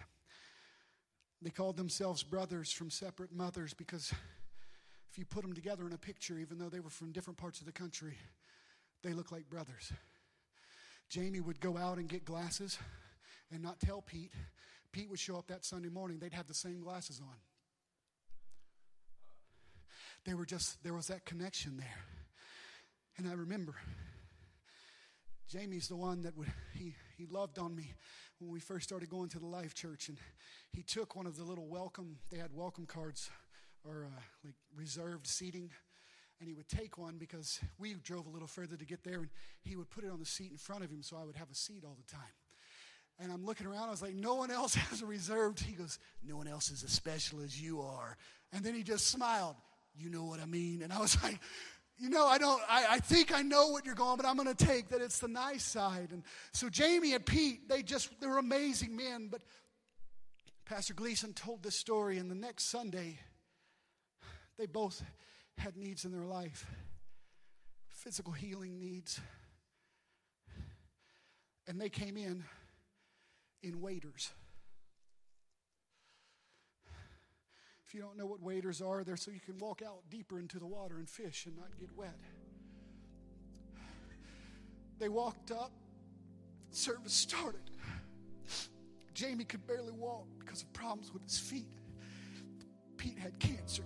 They 1.44 1.52
called 1.52 1.78
themselves 1.78 2.24
brothers 2.24 2.72
from 2.72 2.90
separate 2.90 3.32
mothers 3.32 3.76
because 3.76 4.12
you 5.20 5.26
put 5.26 5.42
them 5.42 5.54
together 5.54 5.86
in 5.86 5.94
a 5.94 5.98
picture, 5.98 6.40
even 6.40 6.58
though 6.58 6.70
they 6.70 6.80
were 6.80 6.90
from 6.90 7.12
different 7.12 7.38
parts 7.38 7.60
of 7.60 7.66
the 7.66 7.72
country, 7.72 8.18
they 9.04 9.14
look 9.14 9.32
like 9.32 9.50
brothers. 9.50 9.92
Jamie 11.10 11.42
would 11.42 11.60
go 11.60 11.78
out 11.78 11.98
and 11.98 12.08
get 12.08 12.24
glasses 12.24 12.78
and 13.52 13.62
not 13.62 13.80
tell 13.80 14.02
Pete. 14.02 14.32
Pete 14.92 15.10
would 15.10 15.20
show 15.20 15.38
up 15.38 15.48
that 15.48 15.66
Sunday 15.66 15.90
morning, 15.90 16.20
they'd 16.20 16.34
have 16.34 16.48
the 16.48 16.54
same 16.54 16.82
glasses 16.82 17.20
on. 17.22 17.36
They 20.26 20.34
were 20.34 20.46
just, 20.46 20.82
there 20.84 20.94
was 20.94 21.08
that 21.08 21.26
connection 21.26 21.78
there. 21.78 22.06
And 23.18 23.28
I 23.28 23.34
remember 23.34 23.76
Jamie's 25.50 25.88
the 25.88 25.96
one 25.96 26.22
that 26.22 26.38
would, 26.38 26.52
he, 26.74 26.96
he 27.18 27.26
loved 27.26 27.58
on 27.58 27.76
me 27.76 27.94
when 28.40 28.52
we 28.52 28.60
first 28.60 28.88
started 28.88 29.10
going 29.10 29.30
to 29.30 29.40
the 29.40 29.48
Life 29.48 29.74
Church. 29.74 30.10
And 30.10 30.18
he 30.72 30.84
took 30.84 31.16
one 31.16 31.26
of 31.26 31.36
the 31.36 31.44
little 31.44 31.68
welcome, 31.68 32.18
they 32.32 32.38
had 32.38 32.54
welcome 32.54 32.86
cards 32.86 33.30
or 33.88 34.06
uh, 34.06 34.22
like 34.44 34.56
reserved 34.76 35.28
seating. 35.28 35.70
And 36.40 36.48
he 36.48 36.54
would 36.54 36.70
take 36.70 36.98
one 36.98 37.18
because 37.18 37.60
we 37.78 37.94
drove 37.96 38.26
a 38.26 38.30
little 38.30 38.48
further 38.48 38.78
to 38.78 38.86
get 38.86 39.04
there, 39.04 39.20
and 39.20 39.30
he 39.62 39.76
would 39.76 39.90
put 39.90 40.06
it 40.06 40.12
on 40.12 40.20
the 40.20 40.26
seat 40.26 40.52
in 40.52 40.58
front 40.58 40.84
of 40.84 40.90
him 40.90 41.04
so 41.04 41.18
I 41.18 41.26
would 41.26 41.36
have 41.36 41.52
a 41.52 41.56
seat 41.56 41.84
all 41.86 41.98
the 41.98 42.12
time. 42.12 42.22
And 43.22 43.32
I'm 43.32 43.46
looking 43.46 43.68
around, 43.68 43.90
I 43.90 43.92
was 43.92 44.02
like, 44.02 44.16
no 44.16 44.36
one 44.36 44.50
else 44.50 44.74
has 44.76 45.02
a 45.02 45.06
reserved. 45.06 45.60
He 45.60 45.74
goes, 45.74 46.00
no 46.26 46.38
one 46.38 46.48
else 46.48 46.72
is 46.72 46.84
as 46.84 46.92
special 46.92 47.42
as 47.42 47.62
you 47.62 47.82
are. 47.82 48.18
And 48.54 48.64
then 48.64 48.74
he 48.74 48.84
just 48.84 49.08
smiled, 49.08 49.56
you 49.98 50.10
know 50.10 50.24
what 50.24 50.40
I 50.40 50.46
mean? 50.46 50.82
And 50.82 50.94
I 50.94 51.00
was 51.00 51.22
like, 51.24 51.40
you 51.98 52.10
know, 52.10 52.26
I 52.26 52.38
don't, 52.38 52.62
I, 52.70 52.86
I 52.92 53.00
think 53.00 53.34
I 53.34 53.42
know 53.42 53.68
what 53.68 53.86
you're 53.86 53.96
going, 53.96 54.16
but 54.16 54.26
I'm 54.26 54.38
going 54.38 54.54
to 54.54 54.66
take 54.66 54.90
that 54.90 55.02
it's 55.02 55.20
the 55.20 55.28
nice 55.28 55.66
side. 55.66 56.10
And 56.14 56.24
so 56.54 56.70
Jamie 56.70 57.14
and 57.14 57.26
Pete, 57.26 57.68
they 57.68 57.84
just, 57.84 58.10
they're 58.22 58.38
amazing 58.38 58.96
men. 58.96 59.28
But 59.30 59.42
Pastor 60.64 60.94
Gleason 60.94 61.34
told 61.34 61.62
this 61.62 61.76
story, 61.76 62.18
and 62.18 62.32
the 62.32 62.36
next 62.36 62.66
Sunday, 62.66 63.20
they 64.60 64.68
both 64.68 65.04
had 65.58 65.76
needs 65.78 66.06
in 66.06 66.12
their 66.12 66.26
life 66.26 66.68
physical 67.88 68.32
healing 68.32 68.80
needs. 68.80 69.20
And 71.68 71.80
they 71.80 71.90
came 71.90 72.18
in 72.18 72.44
in 73.62 73.82
waders. 73.82 74.32
If 77.86 77.94
you 77.94 78.02
don't 78.02 78.18
know 78.18 78.26
what 78.26 78.42
waders 78.42 78.82
are, 78.82 79.04
they're 79.04 79.18
so 79.18 79.32
you 79.32 79.40
can 79.40 79.58
walk 79.58 79.82
out 79.86 80.10
deeper 80.10 80.40
into 80.40 80.60
the 80.60 80.66
water 80.66 80.98
and 80.98 81.10
fish 81.10 81.46
and 81.46 81.58
not 81.58 81.68
get 81.80 81.90
wet. 81.96 82.16
They 85.00 85.10
walked 85.10 85.52
up, 85.52 85.72
service 86.72 87.14
started. 87.14 87.62
Jamie 89.14 89.46
could 89.46 89.66
barely 89.68 89.94
walk 89.94 90.28
because 90.40 90.62
of 90.62 90.72
problems 90.72 91.12
with 91.12 91.24
his 91.24 91.38
feet. 91.38 91.68
Pete 92.98 93.18
had 93.18 93.38
cancer. 93.40 93.84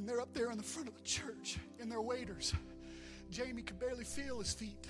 And 0.00 0.08
they're 0.08 0.22
up 0.22 0.32
there 0.32 0.50
in 0.50 0.56
the 0.56 0.64
front 0.64 0.88
of 0.88 0.94
the 0.96 1.02
church 1.02 1.58
in 1.78 1.90
their 1.90 2.00
waders. 2.00 2.54
Jamie 3.30 3.60
could 3.60 3.78
barely 3.78 4.04
feel 4.04 4.38
his 4.38 4.50
feet, 4.50 4.86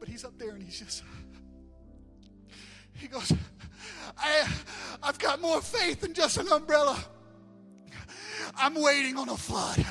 but 0.00 0.08
he's 0.08 0.24
up 0.24 0.38
there 0.38 0.52
and 0.52 0.62
he's 0.62 0.78
just. 0.78 1.02
He 2.94 3.08
goes, 3.08 3.30
I, 4.16 4.48
I've 5.02 5.18
got 5.18 5.42
more 5.42 5.60
faith 5.60 6.00
than 6.00 6.14
just 6.14 6.38
an 6.38 6.48
umbrella. 6.48 6.98
I'm 8.56 8.74
waiting 8.74 9.18
on 9.18 9.28
a 9.28 9.36
flood. 9.36 9.84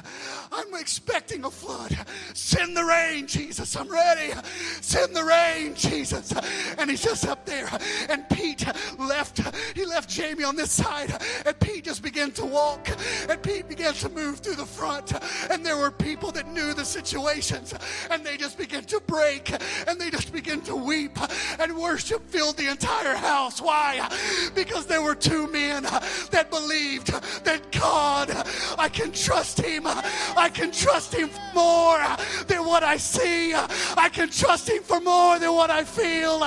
I'm 0.52 0.74
expecting 0.74 1.46
a 1.46 1.52
flood. 1.52 1.96
Send 2.34 2.76
the 2.76 2.84
rain, 2.84 3.28
Jesus. 3.28 3.76
I'm 3.76 3.88
ready. 3.88 4.34
Send 4.82 5.16
the 5.16 5.24
rain, 5.24 5.76
Jesus. 5.76 6.34
And 6.80 6.90
he's 6.90 7.04
just 7.04 7.28
up 7.28 7.46
there. 7.46 7.70
And 8.10 8.28
Pete 8.30 8.66
left. 8.98 9.42
He 9.76 9.86
left 9.86 10.10
Jamie 10.10 10.44
on 10.44 10.56
this 10.56 10.72
side. 10.72 11.14
And 11.46 11.60
Pete 11.60 11.86
just 11.86 12.02
began 12.02 12.32
to 12.32 12.46
walk. 12.46 12.90
And 13.30 13.42
Pete 13.42 13.68
began 13.68 13.94
to 13.96 14.10
move 14.10 14.40
through 14.40 14.56
the 14.56 14.66
front. 14.66 15.14
And 15.50 15.66
there 15.66 15.78
were 15.78 15.92
people 15.92 16.32
that 16.32 16.48
knew 16.48 16.74
the 16.74 16.86
situations. 16.86 17.74
And 18.10 18.26
they 18.26 18.38
just 18.38 18.58
began 18.58 18.84
to 18.86 19.02
break. 19.08 19.52
And 19.88 20.00
they 20.00 20.10
just 20.10 20.32
began 20.32 20.62
to 20.62 20.76
weep. 20.76 21.18
And 21.60 21.76
worship 21.76 22.28
filled 22.30 22.58
the 22.58 22.70
entire 22.70 23.16
house. 23.16 23.62
Why? 23.62 24.08
Because 24.56 24.86
there 24.86 25.02
were 25.02 25.16
two 25.16 25.48
men 25.52 25.84
that 25.84 26.50
believed 26.50 27.08
that 27.44 27.72
God, 27.72 28.32
I 28.78 28.90
can 28.90 29.12
trust 29.12 29.60
him. 29.62 29.84
I 29.86 30.50
can 30.54 30.72
trust 30.72 31.14
him 31.14 31.30
more 31.54 32.00
than 32.48 32.66
what 32.66 32.84
I 32.84 32.98
see. 32.98 33.54
I 33.54 34.10
can 34.12 34.30
trust 34.30 34.70
him 34.70 34.84
for 34.84 35.00
more 35.00 35.40
than 35.40 35.54
what 35.54 35.70
I 35.70 35.84
feel. 35.84 36.40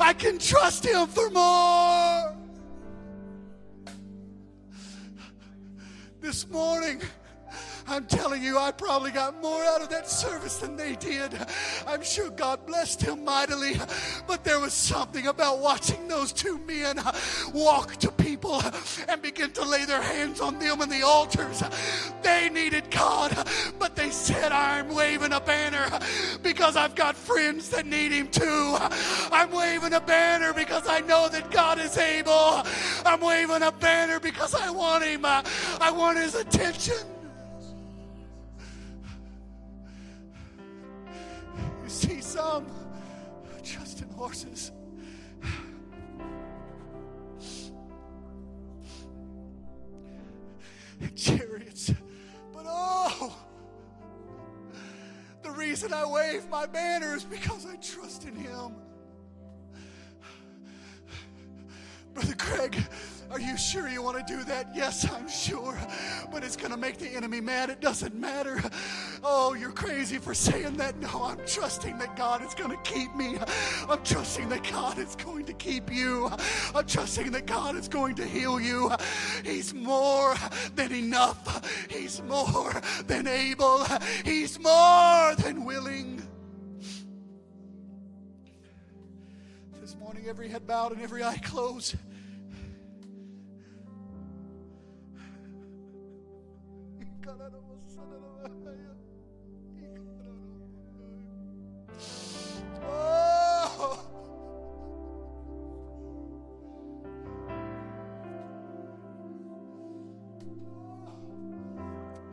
I 0.00 0.14
can 0.16 0.38
trust 0.38 0.86
him 0.86 0.97
for 1.06 1.30
more. 1.30 2.34
This 6.20 6.48
morning, 6.48 7.00
I'm 7.90 8.04
telling 8.04 8.42
you, 8.42 8.58
I 8.58 8.70
probably 8.70 9.10
got 9.10 9.40
more 9.40 9.64
out 9.64 9.80
of 9.80 9.88
that 9.88 10.08
service 10.08 10.58
than 10.58 10.76
they 10.76 10.94
did. 10.96 11.32
I'm 11.86 12.02
sure 12.02 12.28
God 12.28 12.66
blessed 12.66 13.00
him 13.02 13.24
mightily, 13.24 13.80
but 14.26 14.44
there 14.44 14.60
was 14.60 14.74
something 14.74 15.26
about 15.26 15.60
watching 15.60 16.06
those 16.06 16.32
two 16.32 16.58
men 16.58 17.00
walk 17.54 17.96
to 17.96 18.12
people 18.12 18.62
and 19.08 19.22
begin 19.22 19.52
to 19.52 19.64
lay 19.64 19.86
their 19.86 20.02
hands 20.02 20.40
on 20.40 20.58
them 20.58 20.82
in 20.82 20.90
the 20.90 21.02
altars. 21.02 21.62
They 22.22 22.50
needed 22.50 22.90
God, 22.90 23.36
but 23.78 23.96
they 23.96 24.10
said, 24.10 24.52
I'm 24.52 24.94
waving 24.94 25.32
a 25.32 25.40
banner 25.40 25.88
because 26.42 26.76
I've 26.76 26.94
got 26.94 27.16
friends 27.16 27.70
that 27.70 27.86
need 27.86 28.12
him 28.12 28.28
too. 28.28 28.76
I'm 29.32 29.50
waving 29.50 29.94
a 29.94 30.00
banner 30.00 30.52
because 30.52 30.86
I 30.86 31.00
know 31.00 31.28
that 31.30 31.50
God 31.50 31.78
is 31.78 31.96
able. 31.96 32.62
I'm 33.06 33.20
waving 33.20 33.62
a 33.62 33.72
banner 33.72 34.20
because 34.20 34.54
I 34.54 34.70
want 34.70 35.04
him. 35.04 35.24
I 35.24 35.90
want 35.90 36.18
his 36.18 36.34
attention. 36.34 37.17
Some 42.58 43.62
trust 43.62 44.02
in 44.02 44.08
horses. 44.10 44.72
And 51.00 51.14
chariots. 51.16 51.92
But 52.52 52.64
oh, 52.66 53.36
the 55.42 55.50
reason 55.50 55.92
I 55.92 56.04
wave 56.06 56.48
my 56.48 56.66
banner 56.66 57.14
is 57.14 57.24
because 57.24 57.66
I 57.66 57.76
trust 57.76 58.24
in 58.24 58.34
him. 58.34 58.74
Brother 62.14 62.34
Craig, 62.34 62.76
are 63.30 63.40
you 63.40 63.56
sure 63.58 63.88
you 63.88 64.02
want 64.02 64.26
to 64.26 64.32
do 64.32 64.42
that? 64.44 64.74
Yes, 64.74 65.08
I'm 65.10 65.28
sure. 65.28 65.78
But 66.32 66.42
it's 66.42 66.56
going 66.56 66.70
to 66.70 66.76
make 66.76 66.96
the 66.98 67.08
enemy 67.08 67.40
mad. 67.40 67.68
It 67.68 67.80
doesn't 67.80 68.14
matter. 68.14 68.62
Oh, 69.22 69.54
you're 69.54 69.72
crazy 69.72 70.18
for 70.18 70.32
saying 70.32 70.76
that. 70.78 70.98
No, 70.98 71.24
I'm 71.24 71.38
trusting 71.46 71.98
that 71.98 72.16
God 72.16 72.42
is 72.44 72.54
going 72.54 72.70
to 72.70 72.90
keep 72.90 73.14
me. 73.14 73.36
I'm 73.88 74.02
trusting 74.02 74.48
that 74.48 74.64
God 74.70 74.98
is 74.98 75.14
going 75.16 75.44
to 75.44 75.52
keep 75.52 75.92
you. 75.92 76.30
I'm 76.74 76.86
trusting 76.86 77.30
that 77.32 77.46
God 77.46 77.76
is 77.76 77.88
going 77.88 78.14
to 78.16 78.24
heal 78.24 78.58
you. 78.58 78.90
He's 79.44 79.74
more 79.74 80.34
than 80.74 80.92
enough. 80.92 81.88
He's 81.90 82.22
more 82.22 82.72
than 83.06 83.26
able. 83.26 83.84
He's 84.24 84.58
more 84.58 85.34
than 85.36 85.64
willing. 85.64 86.22
This 89.80 89.96
morning, 89.96 90.24
every 90.28 90.48
head 90.48 90.66
bowed 90.66 90.92
and 90.92 91.02
every 91.02 91.22
eye 91.22 91.38
closed. 91.38 91.96
Oh. 102.90 104.04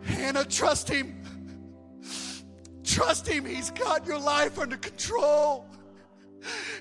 Hannah, 0.03 0.45
trust 0.45 0.87
him. 0.89 1.21
Trust 2.83 3.27
him. 3.27 3.45
He's 3.45 3.71
got 3.71 4.05
your 4.05 4.19
life 4.19 4.57
under 4.59 4.77
control. 4.77 5.67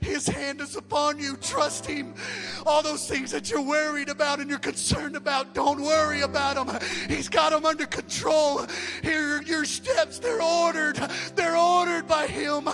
His 0.00 0.26
hand 0.26 0.60
is 0.60 0.76
upon 0.76 1.18
you. 1.18 1.36
Trust 1.36 1.86
Him. 1.86 2.14
All 2.66 2.82
those 2.82 3.08
things 3.08 3.30
that 3.30 3.50
you're 3.50 3.62
worried 3.62 4.08
about 4.08 4.40
and 4.40 4.48
you're 4.48 4.58
concerned 4.58 5.16
about, 5.16 5.54
don't 5.54 5.80
worry 5.80 6.22
about 6.22 6.66
them. 6.66 6.78
He's 7.08 7.28
got 7.28 7.50
them 7.50 7.64
under 7.64 7.86
control. 7.86 8.66
Here, 9.02 9.42
your 9.42 9.64
steps, 9.64 10.18
they're 10.18 10.42
ordered. 10.42 10.96
They're 11.34 11.56
ordered 11.56 12.06
by 12.06 12.26
Him. 12.26 12.68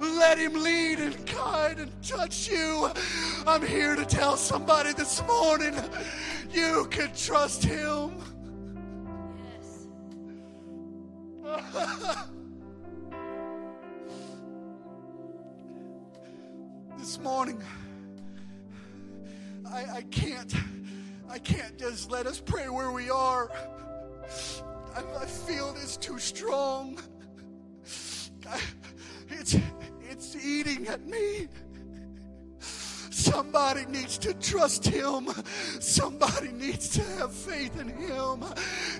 Let 0.00 0.38
Him 0.38 0.54
lead 0.62 0.98
and 0.98 1.26
guide 1.26 1.78
and 1.78 1.90
touch 2.02 2.48
you. 2.48 2.90
I'm 3.46 3.64
here 3.66 3.96
to 3.96 4.04
tell 4.04 4.36
somebody 4.36 4.92
this 4.92 5.22
morning 5.26 5.74
you 6.52 6.86
can 6.90 7.10
trust 7.14 7.64
Him. 7.64 8.12
Yes. 11.44 12.26
this 17.04 17.20
morning. 17.20 17.62
I, 19.70 19.96
I 19.96 20.02
can't 20.10 20.54
i 21.28 21.38
can't 21.38 21.78
just 21.78 22.10
let 22.10 22.26
us 22.26 22.40
pray 22.40 22.70
where 22.70 22.92
we 22.92 23.10
are. 23.10 23.50
I, 24.96 25.02
I 25.20 25.26
feel 25.26 25.76
it's 25.82 25.98
too 25.98 26.18
strong. 26.18 26.98
I, 28.50 28.58
it's 29.28 29.54
it's 30.00 30.34
eating 30.42 30.86
at 30.86 31.06
me 31.06 31.48
Somebody 33.24 33.86
needs 33.86 34.18
to 34.18 34.34
trust 34.34 34.84
Him. 34.84 35.28
Somebody 35.80 36.52
needs 36.52 36.90
to 36.90 37.02
have 37.18 37.32
faith 37.32 37.80
in 37.80 37.88
Him. 37.88 38.44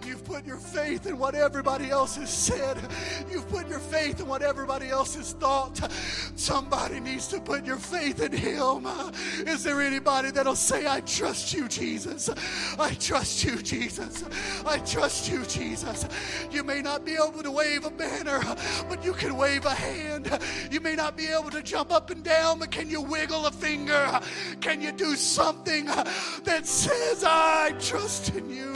You've 0.06 0.24
put 0.24 0.46
your 0.46 0.56
faith 0.56 1.04
in 1.04 1.18
what 1.18 1.34
everybody 1.34 1.90
else 1.90 2.16
has 2.16 2.30
said. 2.32 2.78
You've 3.30 3.46
put 3.50 3.68
your 3.68 3.80
faith 3.80 4.20
in 4.20 4.26
what 4.26 4.40
everybody 4.40 4.88
else 4.88 5.14
has 5.16 5.34
thought. 5.34 5.76
Somebody 6.36 7.00
needs 7.00 7.28
to 7.28 7.40
put 7.40 7.66
your 7.66 7.76
faith 7.76 8.22
in 8.22 8.32
Him. 8.32 8.86
Is 9.46 9.62
there 9.62 9.82
anybody 9.82 10.30
that'll 10.30 10.56
say, 10.56 10.86
I 10.86 11.00
trust 11.00 11.52
you, 11.52 11.68
Jesus? 11.68 12.30
I 12.78 12.94
trust 12.94 13.44
you, 13.44 13.60
Jesus. 13.60 14.24
I 14.64 14.78
trust 14.78 15.30
you, 15.30 15.44
Jesus. 15.44 16.06
You 16.50 16.64
may 16.64 16.80
not 16.80 17.04
be 17.04 17.12
able 17.12 17.42
to 17.42 17.50
wave 17.50 17.84
a 17.84 17.90
banner, 17.90 18.40
but 18.88 19.04
you 19.04 19.12
can 19.12 19.36
wave 19.36 19.66
a 19.66 19.74
hand. 19.74 20.38
You 20.70 20.80
may 20.80 20.94
not 20.94 21.14
be 21.14 21.26
able 21.26 21.50
to 21.50 21.62
jump 21.62 21.92
up 21.92 22.08
and 22.08 22.24
down, 22.24 22.58
but 22.60 22.70
can 22.70 22.88
you 22.88 23.02
wiggle 23.02 23.44
a 23.44 23.50
finger? 23.50 24.12
Can 24.60 24.80
you 24.80 24.92
do 24.92 25.16
something 25.16 25.86
that 25.86 26.66
says, 26.66 27.24
I 27.26 27.74
trust 27.78 28.34
in 28.34 28.50
you? 28.50 28.74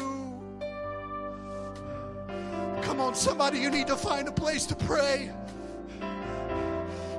Come 2.83 3.01
on, 3.01 3.15
somebody, 3.15 3.59
you 3.59 3.71
need 3.71 3.87
to 3.89 3.97
find 3.97 4.29
a 4.29 4.33
place 4.33 4.67
to 4.67 4.75
pray. 4.75 5.31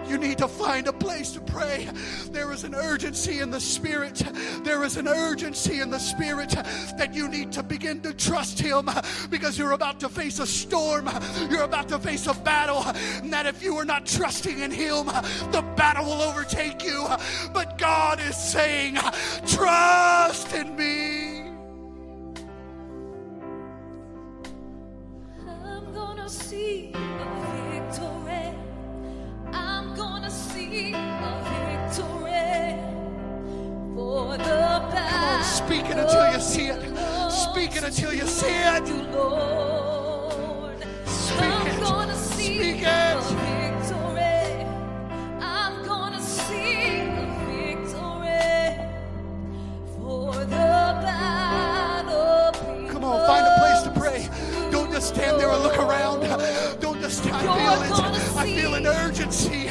You 0.10 0.18
need 0.18 0.40
to 0.40 0.48
find 0.48 0.88
a 0.88 0.94
place 0.94 1.32
to 1.34 1.40
pray. 1.40 1.88
There 2.32 2.52
is 2.52 2.64
an 2.64 2.74
urgency 2.74 3.40
in 3.40 3.52
the 3.52 3.60
spirit. 3.60 4.24
There 4.64 4.84
is 4.84 4.98
an 4.98 5.08
urgency 5.08 5.82
in 5.82 5.92
the 5.92 6.00
spirit 6.00 6.50
that 6.98 7.14
you 7.14 7.28
need 7.28 7.52
to 7.52 7.62
begin 7.64 8.02
to 8.02 8.14
trust 8.14 8.60
Him 8.60 8.90
because 9.30 9.58
you're 9.58 9.74
about 9.74 10.00
to 10.00 10.10
face 10.10 10.40
a 10.40 10.48
storm. 10.48 11.08
You're 11.52 11.64
about 11.64 11.90
to 11.90 12.00
face 12.00 12.26
a 12.26 12.34
battle. 12.34 12.84
And 13.22 13.32
that 13.32 13.46
if 13.46 13.62
you 13.62 13.76
are 13.78 13.86
not 13.86 14.08
trusting 14.08 14.60
in 14.60 14.72
Him, 14.72 15.06
the 15.52 15.64
battle 15.76 16.06
will 16.06 16.22
overtake 16.22 16.84
you. 16.84 17.08
But 17.54 17.78
God 17.78 18.20
is 18.20 18.36
saying, 18.36 18.98
Trust 19.46 20.54
in 20.54 20.76
me. 20.76 21.30
See 26.30 26.94
for 34.10 34.38
the 34.38 34.44
battle. 34.92 35.38
on, 35.38 35.44
speak 35.44 35.86
it 35.86 35.98
until 35.98 36.32
you 36.34 36.40
see 36.40 36.68
it. 36.68 36.82
Speak 37.32 37.76
it 37.76 37.84
until 37.84 38.12
you 38.12 38.26
see 38.26 38.48
it. 38.48 38.88
Speak 41.06 41.44
I'm 41.44 41.68
it. 41.68 41.80
gonna 41.80 42.16
see 42.16 42.58
Speak 42.58 42.82
it. 42.82 43.18
victory. 43.46 44.66
I'm 45.40 45.86
gonna 45.86 46.22
see 46.22 47.02
a 47.02 47.26
victory 47.52 48.66
for 49.96 50.34
the 50.34 50.72
battle. 51.06 52.52
Come 52.92 53.04
on, 53.04 53.28
find 53.28 53.46
a 53.46 53.56
place 53.62 53.82
to 53.84 53.92
pray. 54.02 54.20
Don't 54.72 54.92
just 54.92 55.10
stand 55.14 55.40
there 55.40 55.52
and 55.52 55.62
look 55.62 55.78
around. 55.78 56.22
Don't 56.80 57.00
just 57.00 57.24
I 57.28 57.42
feel 57.42 57.84
it. 57.84 58.36
I 58.38 58.56
feel 58.56 58.74
an 58.74 58.88
urgency. 58.88 59.70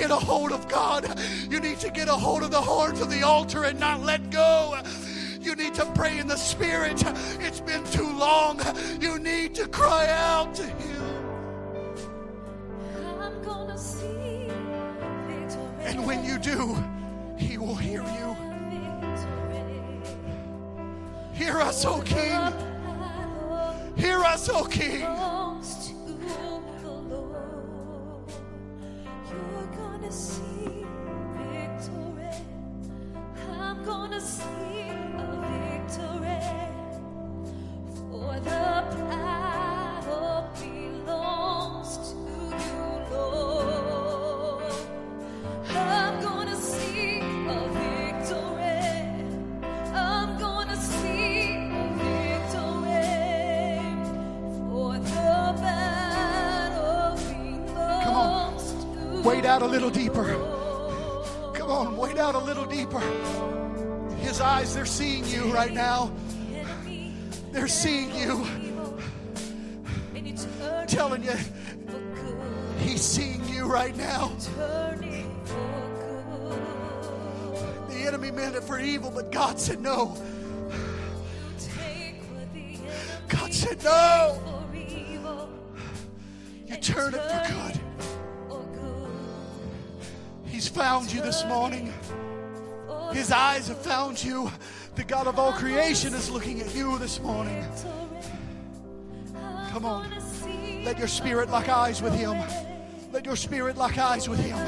You 0.00 0.08
need 0.08 0.12
to 0.12 0.16
get 0.16 0.22
a 0.22 0.26
hold 0.26 0.52
of 0.52 0.66
God. 0.66 1.20
You 1.50 1.60
need 1.60 1.78
to 1.80 1.90
get 1.90 2.08
a 2.08 2.14
hold 2.14 2.42
of 2.42 2.50
the 2.50 2.60
horns 2.60 3.02
of 3.02 3.10
the 3.10 3.22
altar 3.22 3.64
and 3.64 3.78
not 3.78 4.00
let 4.00 4.30
go. 4.30 4.80
You 5.42 5.54
need 5.54 5.74
to 5.74 5.84
pray 5.94 6.18
in 6.18 6.26
the 6.26 6.38
spirit. 6.38 7.04
It's 7.38 7.60
been 7.60 7.84
too 7.84 8.10
long. 8.16 8.62
You 8.98 9.18
need 9.18 9.54
to 9.56 9.68
cry 9.68 10.08
out 10.08 10.54
to 10.54 10.62
Him. 10.62 11.02
I'm 13.20 13.42
gonna 13.42 13.76
see. 13.76 14.48
And 15.80 16.06
when 16.06 16.24
you 16.24 16.38
do, 16.38 16.74
He 17.36 17.58
will 17.58 17.76
hear 17.76 18.02
you. 18.02 18.36
Hear 21.34 21.58
us, 21.58 21.84
O 21.84 22.00
King. 22.00 22.40
Hear 23.96 24.20
us, 24.20 24.48
O 24.48 24.64
King. 24.64 25.39
See 30.10 30.84
victory. 31.36 32.34
I'm 33.60 33.84
gonna 33.84 34.20
see 34.20 34.69
out 59.50 59.62
a 59.62 59.66
little 59.66 59.90
deeper. 59.90 60.26
Come 61.54 61.72
on, 61.72 61.96
wade 61.96 62.18
out 62.18 62.36
a 62.36 62.38
little 62.38 62.66
deeper. 62.66 63.00
His 64.20 64.40
eyes, 64.40 64.72
they're 64.72 64.86
seeing 64.86 65.26
you 65.26 65.52
right 65.52 65.72
now. 65.72 66.12
They're 67.50 67.66
seeing 67.66 68.14
you. 68.14 68.46
turn 70.14 70.86
Telling 70.86 71.24
you. 71.24 71.34
He's 72.78 73.02
seeing 73.02 73.44
you 73.48 73.66
right 73.66 73.96
now. 73.96 74.28
The 77.88 78.06
enemy 78.06 78.30
meant 78.30 78.54
it 78.54 78.62
for 78.62 78.78
evil, 78.78 79.10
but 79.10 79.32
God 79.32 79.58
said 79.58 79.80
no. 79.80 80.16
God 83.26 83.52
said 83.52 83.82
no. 83.82 84.40
You 86.68 86.76
turn 86.76 87.14
it 87.14 87.20
for 87.20 87.52
good. 87.52 87.79
He's 90.60 90.68
found 90.68 91.10
you 91.10 91.22
this 91.22 91.42
morning. 91.46 91.90
His 93.14 93.32
eyes 93.32 93.68
have 93.68 93.78
found 93.78 94.22
you. 94.22 94.52
The 94.94 95.04
God 95.04 95.26
of 95.26 95.38
all 95.38 95.54
creation 95.54 96.12
is 96.12 96.28
looking 96.28 96.60
at 96.60 96.74
you 96.74 96.98
this 96.98 97.18
morning. 97.18 97.64
Come 99.70 99.86
on. 99.86 100.06
Let 100.84 100.98
your 100.98 101.08
spirit 101.08 101.48
lock 101.48 101.70
eyes 101.70 102.02
with 102.02 102.12
Him. 102.12 102.36
Let 103.10 103.24
your 103.24 103.36
spirit 103.36 103.78
lock 103.78 103.96
eyes 103.96 104.28
with 104.28 104.38
Him. 104.38 104.58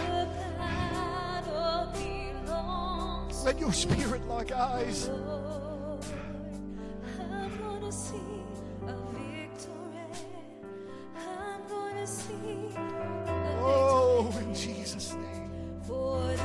Let 3.45 3.61
your 3.61 3.75
spirit 3.75 4.27
lock 4.27 4.51
eyes. 4.51 5.11
Oh, 13.61 14.35
in 14.41 14.55
Jesus' 14.55 15.13
name. 15.13 15.42
Victory. 15.93 16.43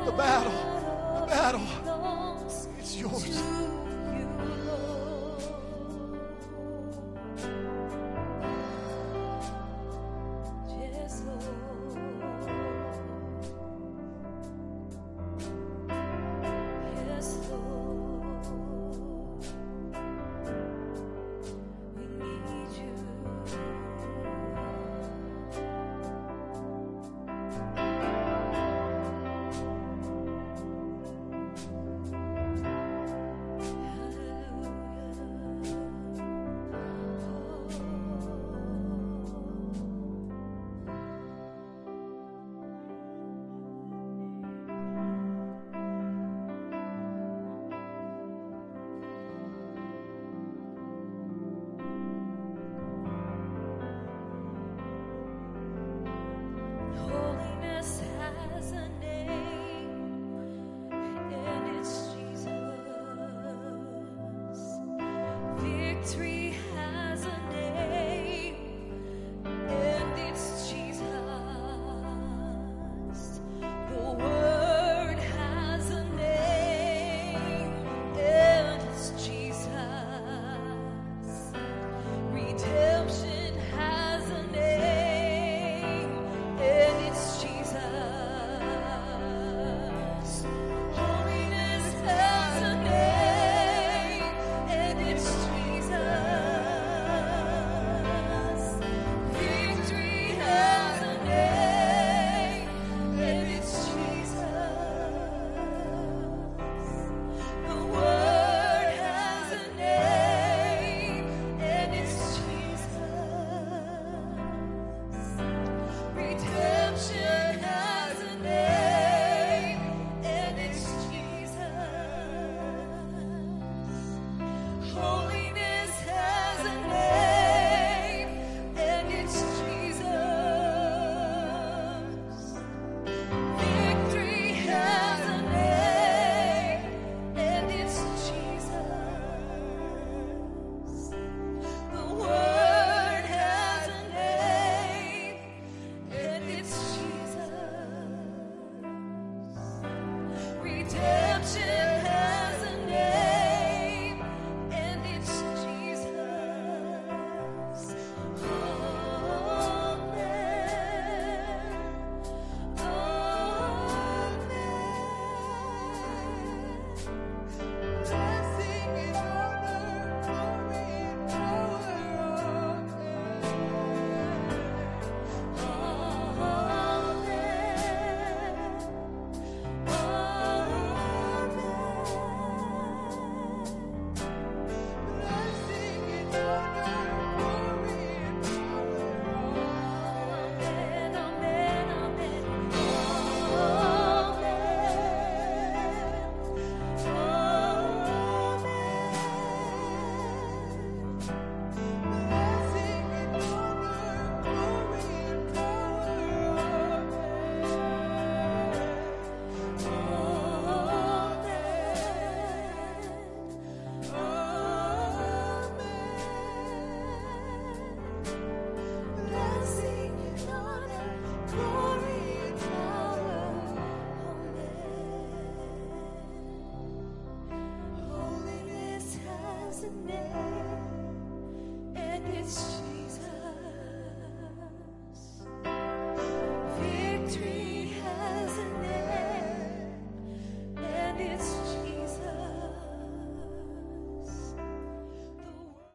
For 0.00 0.04
the 0.04 0.10
The 0.10 0.12
battle, 0.12 1.20
the 1.20 1.26
battle, 1.26 1.66
it's 2.78 2.96
yours. 2.96 3.73